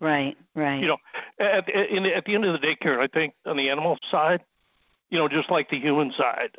Right, 0.00 0.36
right. 0.54 0.80
You 0.80 0.88
know, 0.88 0.96
at, 1.38 1.68
in, 1.68 2.06
at 2.06 2.24
the 2.24 2.34
end 2.34 2.46
of 2.46 2.52
the 2.52 2.58
day, 2.58 2.74
Karen, 2.74 3.00
I 3.00 3.06
think 3.06 3.34
on 3.44 3.56
the 3.56 3.68
animal 3.68 3.98
side, 4.10 4.40
you 5.10 5.18
know, 5.18 5.28
just 5.28 5.50
like 5.50 5.68
the 5.68 5.78
human 5.78 6.12
side, 6.16 6.56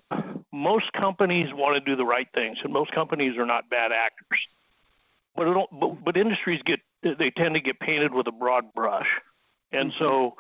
most 0.52 0.94
companies 0.94 1.54
want 1.54 1.76
to 1.76 1.80
do 1.80 1.96
the 1.96 2.06
right 2.06 2.28
things, 2.34 2.60
and 2.64 2.72
most 2.72 2.92
companies 2.92 3.38
are 3.38 3.46
not 3.46 3.70
bad 3.70 3.92
actors. 3.92 4.48
But, 5.36 5.48
it 5.48 5.54
don't, 5.54 5.80
but, 5.80 6.04
but 6.04 6.18
industries 6.18 6.62
get 6.64 6.82
they 7.02 7.32
tend 7.32 7.56
to 7.56 7.62
get 7.62 7.80
painted 7.80 8.14
with 8.14 8.28
a 8.28 8.32
broad 8.32 8.74
brush, 8.74 9.10
and 9.72 9.92
mm-hmm. 9.92 10.04
so, 10.04 10.38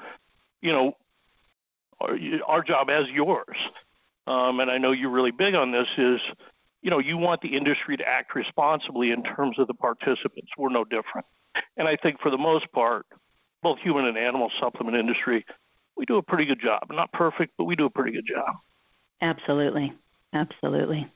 you 0.61 0.71
know, 0.71 0.95
our, 1.99 2.17
our 2.45 2.61
job 2.61 2.89
as 2.89 3.07
yours, 3.09 3.57
um, 4.27 4.59
and 4.59 4.69
I 4.69 4.77
know 4.77 4.91
you're 4.91 5.09
really 5.09 5.31
big 5.31 5.55
on 5.55 5.71
this, 5.71 5.87
is 5.97 6.19
you 6.81 6.91
know 6.91 6.99
you 6.99 7.17
want 7.17 7.41
the 7.41 7.55
industry 7.55 7.97
to 7.97 8.07
act 8.07 8.35
responsibly 8.35 9.11
in 9.11 9.23
terms 9.23 9.57
of 9.57 9.67
the 9.67 9.73
participants. 9.73 10.51
We're 10.57 10.69
no 10.69 10.83
different, 10.83 11.25
and 11.77 11.87
I 11.87 11.95
think 11.95 12.19
for 12.19 12.29
the 12.29 12.37
most 12.37 12.71
part, 12.71 13.05
both 13.61 13.79
human 13.79 14.05
and 14.05 14.17
animal 14.17 14.51
supplement 14.59 14.97
industry 14.97 15.45
we 16.01 16.05
do 16.05 16.17
a 16.17 16.23
pretty 16.23 16.45
good 16.45 16.59
job. 16.59 16.87
Not 16.89 17.11
perfect, 17.11 17.53
but 17.57 17.65
we 17.65 17.75
do 17.75 17.85
a 17.85 17.89
pretty 17.89 18.11
good 18.11 18.25
job. 18.25 18.55
Absolutely. 19.21 19.93
Absolutely. 20.33 21.07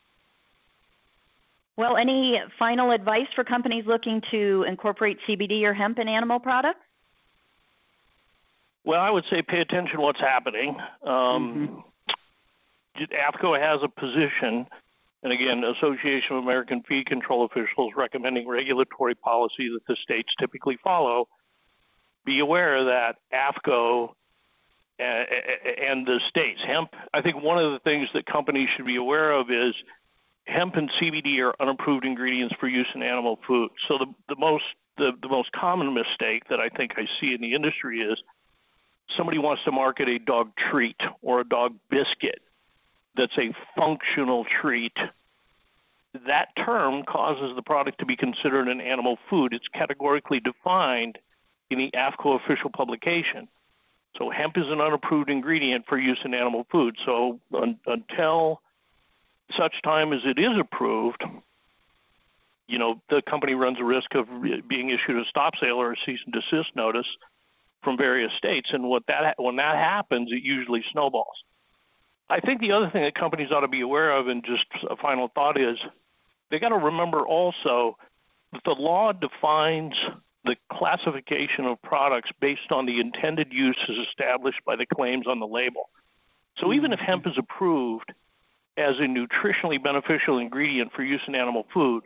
Well, 1.78 1.98
any 1.98 2.40
final 2.60 2.92
advice 2.92 3.28
for 3.34 3.44
companies 3.44 3.86
looking 3.86 4.22
to 4.32 4.64
incorporate 4.68 5.18
CBD 5.28 5.64
or 5.64 5.74
hemp 5.74 6.00
in 6.00 6.08
animal 6.08 6.40
products? 6.40 6.80
Well, 8.84 9.02
I 9.02 9.10
would 9.10 9.26
say 9.30 9.42
pay 9.42 9.62
attention 9.62 9.96
to 9.96 10.02
what's 10.02 10.20
happening. 10.20 10.78
Um, 11.02 11.84
mm-hmm. 12.98 13.04
AAFCO 13.04 13.60
has 13.60 13.82
a 13.82 13.90
position, 13.90 14.68
and 15.26 15.34
again, 15.34 15.64
Association 15.64 16.38
of 16.38 16.44
American 16.44 16.84
Feed 16.84 17.08
Control 17.08 17.46
Officials 17.46 17.94
recommending 17.96 18.48
regulatory 18.48 19.16
policy 19.16 19.70
that 19.70 19.84
the 19.88 19.96
states 19.96 20.36
typically 20.40 20.78
follow. 20.84 21.28
Be 22.26 22.38
aware 22.38 22.84
that 22.84 23.16
AAFCO 23.34 24.12
eh, 25.00 25.04
eh, 25.04 25.26
eh, 25.64 25.72
and 25.90 26.06
the 26.06 26.20
states. 26.30 26.62
Hemp, 26.64 26.96
I 27.12 27.22
think 27.22 27.42
one 27.42 27.58
of 27.58 27.72
the 27.72 27.80
things 27.80 28.08
that 28.14 28.28
companies 28.28 28.70
should 28.76 28.86
be 28.86 28.98
aware 28.98 29.32
of 29.32 29.50
is 29.50 29.74
hemp 30.44 30.76
and 30.76 30.92
CBD 30.92 31.40
are 31.40 31.56
unapproved 31.60 32.06
ingredients 32.06 32.54
for 32.60 32.68
use 32.68 32.88
in 32.94 33.02
animal 33.02 33.40
food. 33.48 33.72
So 33.88 33.98
the, 33.98 34.14
the 34.30 34.36
most 34.36 34.66
the, 34.98 35.12
the 35.20 35.28
most 35.28 35.52
common 35.54 35.96
mistake 35.96 36.44
that 36.50 36.60
I 36.60 36.70
think 36.70 37.00
I 37.00 37.08
see 37.20 37.34
in 37.34 37.42
the 37.42 37.56
industry 37.56 38.02
is 38.02 38.22
somebody 39.10 39.40
wants 39.40 39.64
to 39.64 39.72
market 39.72 40.08
a 40.08 40.20
dog 40.20 40.56
treat 40.56 41.02
or 41.24 41.42
a 41.42 41.44
dog 41.44 41.74
biscuit 41.90 42.44
that's 43.16 43.38
a 43.38 43.54
functional 43.76 44.46
treat. 44.46 44.98
That 46.28 46.56
term 46.56 47.04
causes 47.04 47.56
the 47.56 47.62
product 47.62 48.00
to 48.00 48.06
be 48.06 48.16
considered 48.16 48.68
an 48.68 48.82
animal 48.82 49.18
food. 49.30 49.54
It's 49.54 49.68
categorically 49.68 50.40
defined 50.40 51.18
in 51.70 51.78
the 51.78 51.92
AAFCO 51.92 52.36
official 52.36 52.70
publication. 52.70 53.48
So 54.18 54.30
hemp 54.30 54.58
is 54.58 54.70
an 54.70 54.80
unapproved 54.80 55.30
ingredient 55.30 55.88
for 55.88 55.98
use 55.98 56.20
in 56.24 56.34
animal 56.34 56.66
food. 56.70 56.98
So 57.06 57.40
un- 57.54 57.80
until 57.86 58.62
such 59.52 59.82
time 59.82 60.14
as 60.14 60.22
it 60.26 60.40
is 60.40 60.58
approved, 60.58 61.24
you 62.68 62.80
know, 62.80 63.02
the 63.10 63.22
company 63.22 63.54
runs 63.54 63.80
a 63.80 63.84
risk 63.84 64.16
of 64.16 64.28
being 64.68 64.90
issued 64.90 65.18
a 65.18 65.26
stop 65.26 65.56
sale 65.58 65.82
or 65.82 65.94
a 65.94 65.98
cease 66.06 66.22
and 66.26 66.34
desist 66.34 66.76
notice 66.76 67.08
from 67.84 67.98
various 67.98 68.34
states. 68.34 68.72
And 68.72 68.86
what 68.86 69.06
that 69.08 69.36
when 69.38 69.58
that 69.58 69.76
happens, 69.76 70.32
it 70.32 70.42
usually 70.42 70.84
snowballs. 70.92 71.44
I 72.30 72.40
think 72.40 72.62
the 72.62 72.72
other 72.72 72.90
thing 72.90 73.04
that 73.04 73.16
companies 73.16 73.52
ought 73.52 73.62
to 73.62 73.68
be 73.68 73.82
aware 73.82 74.12
of, 74.12 74.28
and 74.28 74.44
just 74.44 74.66
a 74.90 74.96
final 74.96 75.28
thought 75.28 75.60
is, 75.60 75.78
they 76.50 76.60
got 76.60 76.70
to 76.70 76.78
remember 76.78 77.26
also 77.26 77.98
that 78.54 78.64
the 78.64 78.72
law 78.72 79.12
defines 79.12 80.00
the 80.44 80.56
classification 80.72 81.66
of 81.66 81.82
products 81.82 82.32
based 82.40 82.72
on 82.72 82.86
the 82.86 83.00
intended 83.00 83.52
uses 83.52 83.98
established 84.08 84.64
by 84.66 84.76
the 84.76 84.86
claims 84.86 85.28
on 85.28 85.40
the 85.40 85.48
label. 85.48 85.90
So 86.58 86.66
mm-hmm. 86.66 86.74
even 86.74 86.94
if 86.94 87.00
hemp 87.00 87.28
is 87.28 87.38
approved 87.38 88.14
as 88.78 88.98
a 89.00 89.04
nutritionally 89.04 89.82
beneficial 89.82 90.38
ingredient 90.38 90.94
for 90.94 91.04
use 91.04 91.22
in 91.28 91.36
animal 91.36 91.66
food, 91.74 92.04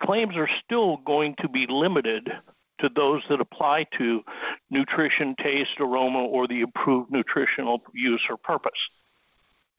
claims 0.00 0.36
are 0.36 0.48
still 0.64 0.98
going 0.98 1.34
to 1.40 1.48
be 1.48 1.66
limited 1.66 2.30
to 2.78 2.88
those 2.88 3.22
that 3.28 3.40
apply 3.40 3.84
to 3.98 4.24
nutrition, 4.70 5.34
taste, 5.34 5.80
aroma, 5.80 6.20
or 6.20 6.46
the 6.46 6.62
approved 6.62 7.10
nutritional 7.10 7.82
use 7.92 8.24
or 8.30 8.36
purpose. 8.36 8.88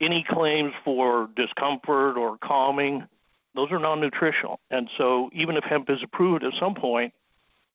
Any 0.01 0.23
claims 0.23 0.73
for 0.83 1.29
discomfort 1.35 2.17
or 2.17 2.37
calming, 2.37 3.05
those 3.53 3.71
are 3.71 3.79
non 3.79 3.99
nutritional. 3.99 4.59
And 4.69 4.89
so 4.97 5.29
even 5.33 5.57
if 5.57 5.63
hemp 5.63 5.89
is 5.89 6.01
approved 6.03 6.43
at 6.43 6.53
some 6.59 6.75
point, 6.75 7.13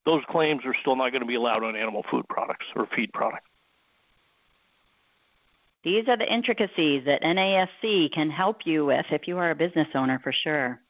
those 0.06 0.22
claims 0.28 0.64
are 0.64 0.74
still 0.80 0.96
not 0.96 1.10
going 1.10 1.22
to 1.22 1.26
be 1.26 1.34
allowed 1.34 1.64
on 1.64 1.76
animal 1.76 2.04
food 2.10 2.26
products 2.28 2.66
or 2.74 2.86
feed 2.86 3.12
products. 3.12 3.46
These 5.82 6.08
are 6.08 6.16
the 6.16 6.30
intricacies 6.30 7.04
that 7.04 7.22
NASC 7.22 8.10
can 8.12 8.30
help 8.30 8.66
you 8.66 8.86
with 8.86 9.04
if 9.10 9.28
you 9.28 9.36
are 9.38 9.50
a 9.50 9.54
business 9.54 9.88
owner 9.94 10.18
for 10.18 10.32
sure. 10.32 10.80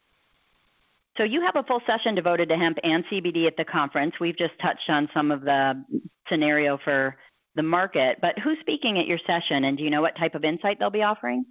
So 1.16 1.24
you 1.24 1.42
have 1.42 1.56
a 1.56 1.62
full 1.62 1.80
session 1.86 2.14
devoted 2.14 2.48
to 2.48 2.56
hemp 2.56 2.78
and 2.82 3.04
CBD 3.06 3.46
at 3.46 3.56
the 3.56 3.64
conference. 3.64 4.18
We've 4.20 4.36
just 4.36 4.58
touched 4.60 4.88
on 4.88 5.08
some 5.14 5.30
of 5.30 5.42
the 5.42 5.84
scenario 6.28 6.78
for 6.78 7.16
the 7.54 7.62
market, 7.62 8.18
but 8.20 8.38
who's 8.38 8.58
speaking 8.60 8.98
at 8.98 9.06
your 9.06 9.18
session 9.26 9.64
and 9.64 9.76
do 9.76 9.84
you 9.84 9.90
know 9.90 10.02
what 10.02 10.16
type 10.16 10.34
of 10.34 10.44
insight 10.44 10.78
they'll 10.78 10.90
be 10.90 11.02
offering? 11.02 11.46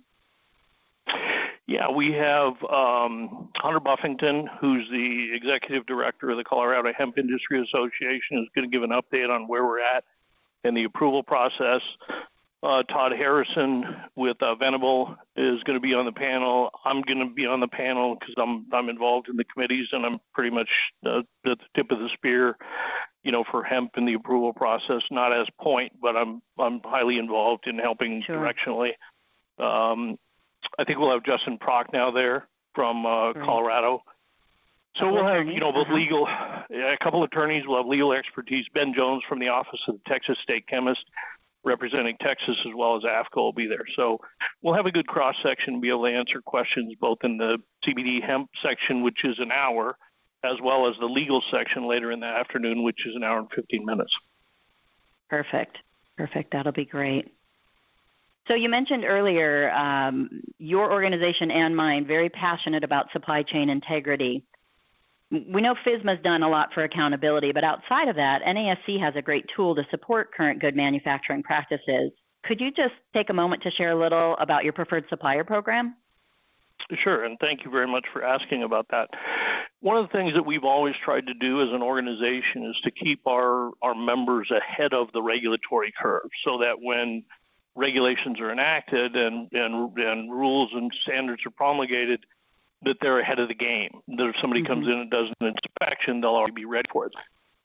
Yeah, 1.66 1.90
we 1.90 2.12
have 2.12 2.62
um, 2.66 3.50
Hunter 3.58 3.80
Buffington, 3.80 4.50
who's 4.60 4.88
the 4.92 5.34
executive 5.34 5.86
director 5.86 6.30
of 6.30 6.38
the 6.38 6.44
Colorado 6.44 6.92
Hemp 6.96 7.18
Industry 7.18 7.64
Association, 7.64 8.40
is 8.40 8.50
going 8.54 8.70
to 8.70 8.72
give 8.72 8.84
an 8.84 8.90
update 8.90 9.34
on 9.34 9.48
where 9.48 9.64
we're 9.64 9.80
at 9.80 10.04
in 10.66 10.74
the 10.74 10.84
approval 10.84 11.24
process. 11.24 11.82
Uh, 12.64 12.82
Todd 12.84 13.12
Harrison 13.12 13.84
with 14.16 14.42
uh, 14.42 14.56
Venable 14.56 15.18
is 15.36 15.62
going 15.64 15.76
to 15.76 15.82
be 15.82 15.94
on 15.94 16.06
the 16.06 16.14
panel. 16.14 16.72
I'm 16.86 17.02
going 17.02 17.20
to 17.20 17.26
be 17.26 17.46
on 17.46 17.60
the 17.60 17.68
panel 17.68 18.16
because 18.16 18.36
I'm 18.38 18.66
I'm 18.72 18.88
involved 18.88 19.28
in 19.28 19.36
the 19.36 19.44
committees 19.44 19.90
and 19.92 20.06
I'm 20.06 20.22
pretty 20.34 20.50
much 20.50 20.70
uh, 21.06 21.20
at 21.20 21.26
the 21.44 21.58
tip 21.76 21.92
of 21.92 22.00
the 22.00 22.08
spear, 22.08 22.56
you 23.22 23.34
know, 23.34 23.44
for 23.44 23.64
hemp 23.64 23.98
in 23.98 24.06
the 24.06 24.14
approval 24.14 24.54
process. 24.54 25.02
Not 25.12 25.34
as 25.34 25.48
point, 25.60 25.92
but 26.02 26.16
I'm 26.16 26.42
I'm 26.58 26.80
highly 26.86 27.18
involved 27.18 27.68
in 27.68 27.80
helping 27.80 28.24
sure. 28.24 28.38
directionally. 28.38 28.94
Um, 29.60 30.18
I 30.80 30.86
think 30.86 31.00
we'll 31.00 31.12
have 31.12 31.24
Justin 31.24 31.58
Prochnow 31.58 32.14
there 32.14 32.48
from 32.74 33.06
uh, 33.06 33.34
Colorado. 33.34 34.04
So 34.96 35.12
we'll 35.12 35.26
have, 35.26 35.48
you 35.48 35.60
know, 35.60 35.72
both 35.72 35.88
uh-huh. 35.88 35.96
legal, 35.96 36.28
a 36.28 36.98
couple 37.02 37.24
attorneys. 37.24 37.66
We'll 37.68 37.78
have 37.78 37.88
legal 37.88 38.14
expertise. 38.14 38.68
Ben 38.74 38.94
Jones 38.94 39.24
from 39.28 39.40
the 39.40 39.50
Office 39.50 39.82
of 39.88 39.96
the 39.96 40.10
Texas 40.10 40.38
State 40.40 40.68
Chemist, 40.68 41.06
representing 41.64 42.18
Texas 42.20 42.58
as 42.66 42.74
well 42.76 42.98
as 42.98 43.04
AAFCO, 43.04 43.36
will 43.36 43.54
be 43.54 43.68
there. 43.68 43.86
So 43.96 44.20
we'll 44.62 44.74
have 44.74 44.86
a 44.86 44.92
good 44.92 45.08
cross 45.08 45.36
section, 45.42 45.74
and 45.74 45.82
be 45.82 45.90
able 45.90 46.06
to 46.06 46.12
answer 46.12 46.42
questions 46.42 46.94
both 47.00 47.24
in 47.24 47.38
the 47.38 47.60
CBD 47.84 48.24
hemp 48.24 48.50
section, 48.62 49.02
which 49.02 49.24
is 49.24 49.40
an 49.40 49.52
hour, 49.52 49.98
as 50.44 50.60
well 50.62 50.88
as 50.88 50.96
the 51.00 51.06
legal 51.06 51.44
section 51.50 51.88
later 51.88 52.12
in 52.12 52.20
the 52.20 52.28
afternoon, 52.28 52.84
which 52.84 53.06
is 53.06 53.16
an 53.16 53.24
hour 53.24 53.40
and 53.40 53.52
15 53.52 53.86
minutes. 53.86 54.18
Perfect. 55.30 55.78
Perfect. 56.18 56.52
That'll 56.52 56.72
be 56.72 56.86
great. 56.86 57.34
So 58.48 58.56
you 58.56 58.68
mentioned 58.68 59.06
earlier 59.06 59.72
um, 59.72 60.42
your 60.60 60.92
organization 60.92 61.50
and 61.50 61.76
mine 61.76 62.06
very 62.06 62.30
passionate 62.30 62.84
about 62.84 63.12
supply 63.12 63.44
chain 63.44 63.70
integrity. 63.70 64.44
We 65.32 65.62
know 65.62 65.74
FSMA's 65.74 66.22
done 66.22 66.44
a 66.44 66.50
lot 66.50 66.74
for 66.74 66.84
accountability, 66.84 67.52
but 67.52 67.64
outside 67.64 68.08
of 68.08 68.16
that, 68.18 68.44
NASC 68.44 69.00
has 69.00 69.16
a 69.16 69.22
great 69.22 69.50
tool 69.56 69.74
to 69.76 69.84
support 69.90 70.34
current 70.34 70.60
good 70.60 70.76
manufacturing 70.76 71.42
practices. 71.42 72.12
Could 72.44 72.62
you 72.62 72.72
just 72.72 72.94
take 73.14 73.30
a 73.30 73.34
moment 73.34 73.64
to 73.64 73.72
share 73.72 73.92
a 73.92 74.00
little 74.00 74.36
about 74.38 74.64
your 74.64 74.74
preferred 74.74 75.06
supplier 75.10 75.44
program? 75.44 75.96
Sure, 76.96 77.24
and 77.24 77.40
thank 77.40 77.64
you 77.64 77.72
very 77.72 77.88
much 77.88 78.06
for 78.12 78.24
asking 78.24 78.64
about 78.64 78.88
that. 78.90 79.10
One 79.80 79.98
of 79.98 80.08
the 80.08 80.12
things 80.12 80.34
that 80.34 80.46
we've 80.46 80.64
always 80.64 80.96
tried 81.04 81.28
to 81.28 81.34
do 81.34 81.62
as 81.62 81.70
an 81.74 81.82
organization 81.82 82.66
is 82.66 82.80
to 82.84 82.92
keep 82.92 83.26
our, 83.28 83.72
our 83.82 83.96
members 83.96 84.52
ahead 84.52 84.94
of 84.94 85.12
the 85.14 85.22
regulatory 85.22 85.94
curve 86.00 86.30
so 86.46 86.58
that 86.60 86.76
when 86.82 87.24
regulations 87.76 88.40
are 88.40 88.52
enacted 88.52 89.16
and, 89.16 89.50
and, 89.54 89.98
and 89.98 90.32
rules 90.32 90.70
and 90.74 90.92
standards 91.04 91.44
are 91.46 91.52
promulgated, 91.52 92.26
that 92.86 92.98
they're 93.02 93.20
ahead 93.20 93.40
of 93.40 93.48
the 93.48 93.56
game. 93.56 94.02
That 94.08 94.28
if 94.28 94.36
somebody 94.40 94.62
mm-hmm. 94.62 94.74
comes 94.74 94.88
in 94.88 94.94
and 94.94 95.12
does 95.12 95.30
an 95.40 95.48
inspection, 95.48 96.22
they'll 96.22 96.32
already 96.32 96.54
be 96.54 96.66
ready 96.66 96.90
for 96.92 97.08
it. 97.08 97.14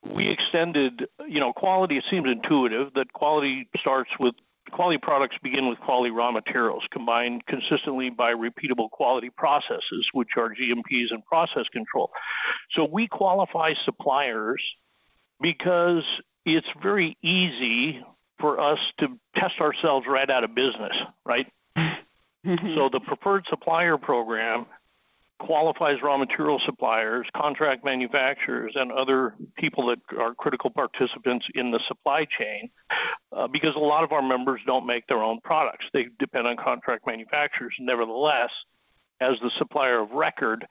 We 0.04 0.28
extended, 0.28 1.06
you 1.26 1.40
know, 1.40 1.52
quality, 1.52 1.96
it 1.96 2.04
seems 2.08 2.28
intuitive 2.28 2.94
that 2.94 3.12
quality 3.12 3.68
starts 3.78 4.10
with 4.18 4.34
quality 4.70 4.98
products 4.98 5.36
begin 5.42 5.66
with 5.66 5.80
quality 5.80 6.10
raw 6.10 6.30
materials 6.30 6.84
combined 6.90 7.46
consistently 7.46 8.10
by 8.10 8.34
repeatable 8.34 8.90
quality 8.90 9.30
processes, 9.30 10.08
which 10.12 10.30
are 10.36 10.54
GMPs 10.54 11.10
and 11.10 11.24
process 11.24 11.66
control. 11.68 12.10
So 12.72 12.84
we 12.84 13.08
qualify 13.08 13.74
suppliers 13.84 14.62
because 15.40 16.04
it's 16.44 16.68
very 16.80 17.16
easy 17.22 18.04
for 18.38 18.60
us 18.60 18.78
to 18.98 19.18
test 19.34 19.60
ourselves 19.60 20.06
right 20.06 20.28
out 20.28 20.44
of 20.44 20.54
business, 20.54 20.96
right? 21.24 21.46
So 22.44 22.88
the 22.88 23.00
preferred 23.00 23.46
supplier 23.50 23.98
program 23.98 24.64
qualifies 25.38 26.02
raw 26.02 26.16
material 26.16 26.58
suppliers, 26.58 27.26
contract 27.34 27.84
manufacturers, 27.84 28.72
and 28.74 28.90
other 28.92 29.34
people 29.56 29.86
that 29.86 29.98
are 30.18 30.34
critical 30.34 30.70
participants 30.70 31.46
in 31.54 31.70
the 31.70 31.80
supply 31.80 32.24
chain 32.24 32.70
uh, 33.32 33.46
because 33.46 33.74
a 33.76 33.80
lot 33.80 34.04
of 34.04 34.12
our 34.12 34.22
members 34.22 34.60
don't 34.66 34.86
make 34.86 35.06
their 35.06 35.22
own 35.22 35.40
products. 35.42 35.86
They 35.92 36.08
depend 36.18 36.46
on 36.46 36.56
contract 36.56 37.06
manufacturers. 37.06 37.74
Nevertheless, 37.78 38.50
as 39.20 39.36
the 39.42 39.50
supplier 39.50 40.00
of 40.00 40.10
record, 40.10 40.66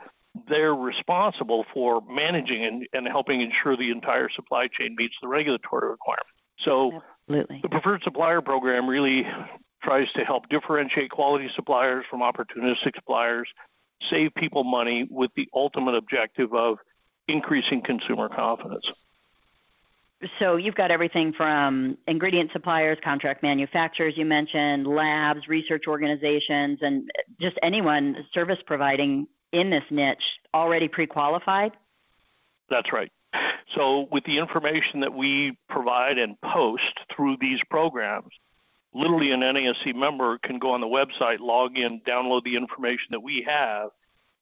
they're 0.47 0.75
responsible 0.75 1.65
for 1.73 2.01
managing 2.07 2.63
and, 2.63 2.87
and 2.93 3.07
helping 3.07 3.41
ensure 3.41 3.75
the 3.75 3.89
entire 3.89 4.29
supply 4.29 4.67
chain 4.67 4.95
meets 4.97 5.15
the 5.21 5.27
regulatory 5.27 5.89
requirements. 5.89 6.29
So, 6.59 7.01
Absolutely. 7.29 7.59
the 7.61 7.69
preferred 7.69 8.03
supplier 8.03 8.41
program 8.41 8.87
really 8.87 9.27
tries 9.83 10.11
to 10.13 10.23
help 10.25 10.49
differentiate 10.49 11.11
quality 11.11 11.49
suppliers 11.55 12.05
from 12.09 12.21
opportunistic 12.21 12.95
suppliers 12.95 13.47
save 14.01 14.33
people 14.35 14.63
money 14.63 15.07
with 15.09 15.31
the 15.35 15.49
ultimate 15.53 15.95
objective 15.95 16.53
of 16.53 16.77
increasing 17.27 17.81
consumer 17.81 18.29
confidence. 18.29 18.91
So 20.39 20.55
you've 20.55 20.75
got 20.75 20.89
everything 20.89 21.31
from 21.31 21.97
ingredient 22.07 22.51
suppliers, 22.51 22.97
contract 23.03 23.43
manufacturers, 23.43 24.17
you 24.17 24.25
mentioned, 24.25 24.87
labs, 24.87 25.47
research 25.47 25.83
organizations, 25.87 26.79
and 26.81 27.11
just 27.39 27.57
anyone 27.61 28.25
service 28.33 28.57
providing 28.65 29.27
in 29.51 29.69
this 29.69 29.83
niche 29.91 30.39
already 30.53 30.87
pre 30.87 31.05
qualified? 31.05 31.73
That's 32.69 32.91
right. 32.91 33.11
So, 33.75 34.07
with 34.11 34.23
the 34.23 34.39
information 34.39 35.01
that 35.01 35.13
we 35.13 35.57
provide 35.69 36.17
and 36.17 36.39
post 36.41 36.93
through 37.15 37.37
these 37.39 37.59
programs, 37.69 38.33
literally 38.93 39.31
an 39.31 39.41
NASC 39.41 39.95
member 39.95 40.37
can 40.37 40.59
go 40.59 40.71
on 40.71 40.81
the 40.81 40.87
website, 40.87 41.39
log 41.39 41.77
in, 41.77 42.01
download 42.01 42.43
the 42.43 42.55
information 42.55 43.07
that 43.11 43.21
we 43.21 43.45
have, 43.47 43.89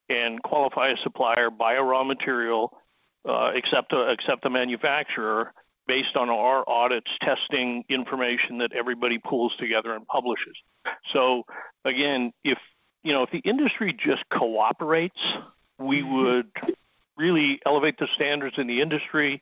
and 0.09 0.41
qualify 0.43 0.89
a 0.89 0.97
supplier, 0.97 1.49
buy 1.49 1.73
a 1.73 1.83
raw 1.83 2.03
material, 2.03 2.77
uh, 3.27 3.51
accept 3.55 3.91
a, 3.93 4.07
accept 4.07 4.45
a 4.45 4.49
manufacturer 4.49 5.51
based 5.87 6.15
on 6.15 6.29
our 6.29 6.67
audits, 6.67 7.11
testing 7.21 7.83
information 7.89 8.59
that 8.59 8.73
everybody 8.73 9.17
pulls 9.17 9.55
together 9.57 9.93
and 9.93 10.05
publishes. 10.07 10.55
So 11.11 11.45
again, 11.83 12.31
if 12.43 12.57
you 13.03 13.13
know 13.13 13.23
if 13.23 13.31
the 13.31 13.39
industry 13.39 13.93
just 13.93 14.27
cooperates, 14.29 15.21
we 15.77 16.01
mm-hmm. 16.01 16.15
would 16.15 16.51
really 17.17 17.61
elevate 17.65 17.97
the 17.97 18.07
standards 18.13 18.57
in 18.57 18.67
the 18.67 18.81
industry. 18.81 19.41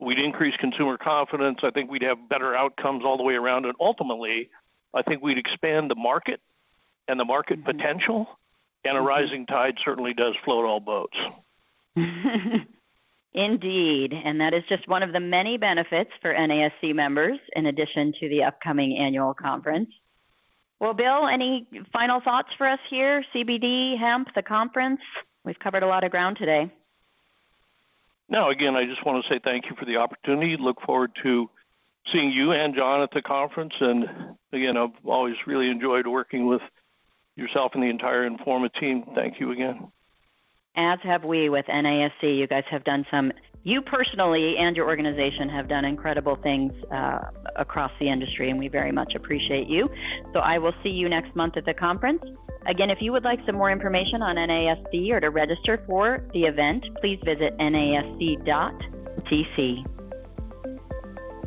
We'd 0.00 0.18
increase 0.18 0.56
consumer 0.56 0.96
confidence. 0.96 1.58
I 1.62 1.70
think 1.70 1.90
we'd 1.90 2.02
have 2.02 2.28
better 2.28 2.54
outcomes 2.54 3.04
all 3.04 3.16
the 3.16 3.22
way 3.22 3.34
around. 3.34 3.66
And 3.66 3.74
ultimately, 3.78 4.50
I 4.94 5.02
think 5.02 5.22
we'd 5.22 5.38
expand 5.38 5.90
the 5.90 5.94
market 5.94 6.40
and 7.06 7.20
the 7.20 7.24
market 7.24 7.58
mm-hmm. 7.58 7.78
potential. 7.78 8.26
And 8.84 8.96
a 8.96 9.00
mm-hmm. 9.00 9.08
rising 9.08 9.46
tide 9.46 9.76
certainly 9.84 10.14
does 10.14 10.34
float 10.44 10.64
all 10.64 10.80
boats. 10.80 11.18
Indeed. 13.32 14.12
And 14.12 14.40
that 14.40 14.54
is 14.54 14.64
just 14.68 14.88
one 14.88 15.02
of 15.02 15.12
the 15.12 15.20
many 15.20 15.56
benefits 15.56 16.10
for 16.20 16.34
NASC 16.34 16.94
members, 16.94 17.38
in 17.54 17.66
addition 17.66 18.12
to 18.20 18.28
the 18.28 18.42
upcoming 18.42 18.96
annual 18.96 19.34
conference. 19.34 19.90
Well, 20.80 20.94
Bill, 20.94 21.28
any 21.28 21.68
final 21.92 22.20
thoughts 22.20 22.48
for 22.56 22.66
us 22.66 22.80
here? 22.88 23.22
CBD, 23.34 23.98
hemp, 23.98 24.28
the 24.34 24.42
conference? 24.42 25.00
We've 25.44 25.58
covered 25.58 25.82
a 25.82 25.86
lot 25.86 26.04
of 26.04 26.10
ground 26.10 26.38
today. 26.38 26.72
No, 28.30 28.48
again, 28.48 28.76
I 28.76 28.86
just 28.86 29.04
want 29.04 29.24
to 29.24 29.32
say 29.32 29.40
thank 29.42 29.68
you 29.68 29.74
for 29.76 29.84
the 29.84 29.96
opportunity. 29.96 30.56
Look 30.56 30.80
forward 30.82 31.10
to 31.24 31.50
seeing 32.12 32.30
you 32.30 32.52
and 32.52 32.74
John 32.74 33.02
at 33.02 33.10
the 33.10 33.22
conference. 33.22 33.74
And 33.80 34.08
again, 34.52 34.76
I've 34.76 34.94
always 35.04 35.34
really 35.46 35.68
enjoyed 35.68 36.06
working 36.06 36.46
with 36.46 36.62
yourself 37.34 37.72
and 37.74 37.82
the 37.82 37.88
entire 37.88 38.28
Informa 38.28 38.72
team. 38.72 39.04
Thank 39.16 39.40
you 39.40 39.50
again. 39.50 39.88
As 40.76 41.00
have 41.02 41.24
we 41.24 41.48
with 41.48 41.66
NASC. 41.66 42.22
You 42.22 42.46
guys 42.46 42.64
have 42.70 42.84
done 42.84 43.04
some, 43.10 43.32
you 43.64 43.82
personally 43.82 44.56
and 44.58 44.76
your 44.76 44.86
organization 44.86 45.48
have 45.48 45.66
done 45.66 45.84
incredible 45.84 46.36
things 46.36 46.72
uh, 46.92 47.30
across 47.56 47.90
the 47.98 48.08
industry, 48.08 48.48
and 48.50 48.60
we 48.60 48.68
very 48.68 48.92
much 48.92 49.16
appreciate 49.16 49.66
you. 49.66 49.90
So 50.32 50.38
I 50.38 50.58
will 50.58 50.74
see 50.84 50.90
you 50.90 51.08
next 51.08 51.34
month 51.34 51.56
at 51.56 51.64
the 51.64 51.74
conference. 51.74 52.22
Again, 52.66 52.90
if 52.90 53.00
you 53.00 53.12
would 53.12 53.24
like 53.24 53.40
some 53.46 53.56
more 53.56 53.70
information 53.70 54.22
on 54.22 54.36
NASC 54.36 55.10
or 55.10 55.20
to 55.20 55.30
register 55.30 55.82
for 55.86 56.22
the 56.32 56.44
event, 56.44 56.84
please 57.00 57.18
visit 57.24 57.56
nasc.cc. 57.58 58.40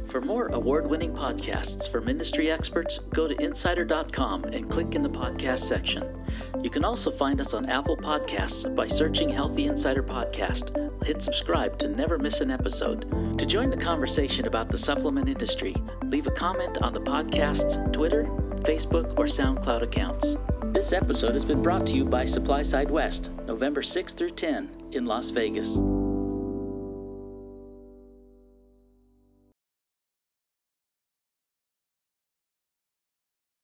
For 0.08 0.22
more 0.22 0.48
award 0.48 0.88
winning 0.88 1.14
podcasts 1.14 1.90
from 1.92 2.08
industry 2.08 2.52
experts, 2.52 3.00
go 3.00 3.28
to 3.28 3.42
insider.com 3.42 4.44
and 4.44 4.70
click 4.70 4.96
in 4.96 5.02
the 5.02 5.10
podcast 5.10 5.60
section. 5.60 6.24
You 6.62 6.70
can 6.70 6.84
also 6.84 7.10
find 7.10 7.40
us 7.42 7.54
on 7.54 7.70
Apple 7.70 7.98
Podcasts 7.98 8.76
by 8.76 8.88
searching 8.88 9.30
Healthy 9.30 9.66
Insider 9.66 10.04
Podcast. 10.04 11.04
Hit 11.04 11.22
subscribe 11.22 11.80
to 11.80 11.88
never 11.88 12.20
miss 12.20 12.42
an 12.42 12.52
episode. 12.52 13.38
To 13.40 13.46
join 13.46 13.70
the 13.70 13.78
conversation 13.78 14.46
about 14.46 14.70
the 14.70 14.78
supplement 14.78 15.30
industry, 15.30 15.76
leave 16.04 16.28
a 16.28 16.32
comment 16.32 16.78
on 16.82 16.94
the 16.94 17.02
podcast's 17.02 17.80
Twitter, 17.92 18.26
Facebook, 18.66 19.18
or 19.18 19.26
SoundCloud 19.26 19.82
accounts. 19.82 20.36
This 20.74 20.92
episode 20.92 21.34
has 21.34 21.46
been 21.46 21.62
brought 21.62 21.86
to 21.86 21.96
you 21.96 22.04
by 22.04 22.24
SupplySide 22.24 22.90
West, 22.90 23.30
November 23.46 23.84
6 23.84 24.14
through 24.14 24.32
10 24.32 24.72
in 24.94 25.06
Las 25.06 25.30
Vegas. 25.30 25.78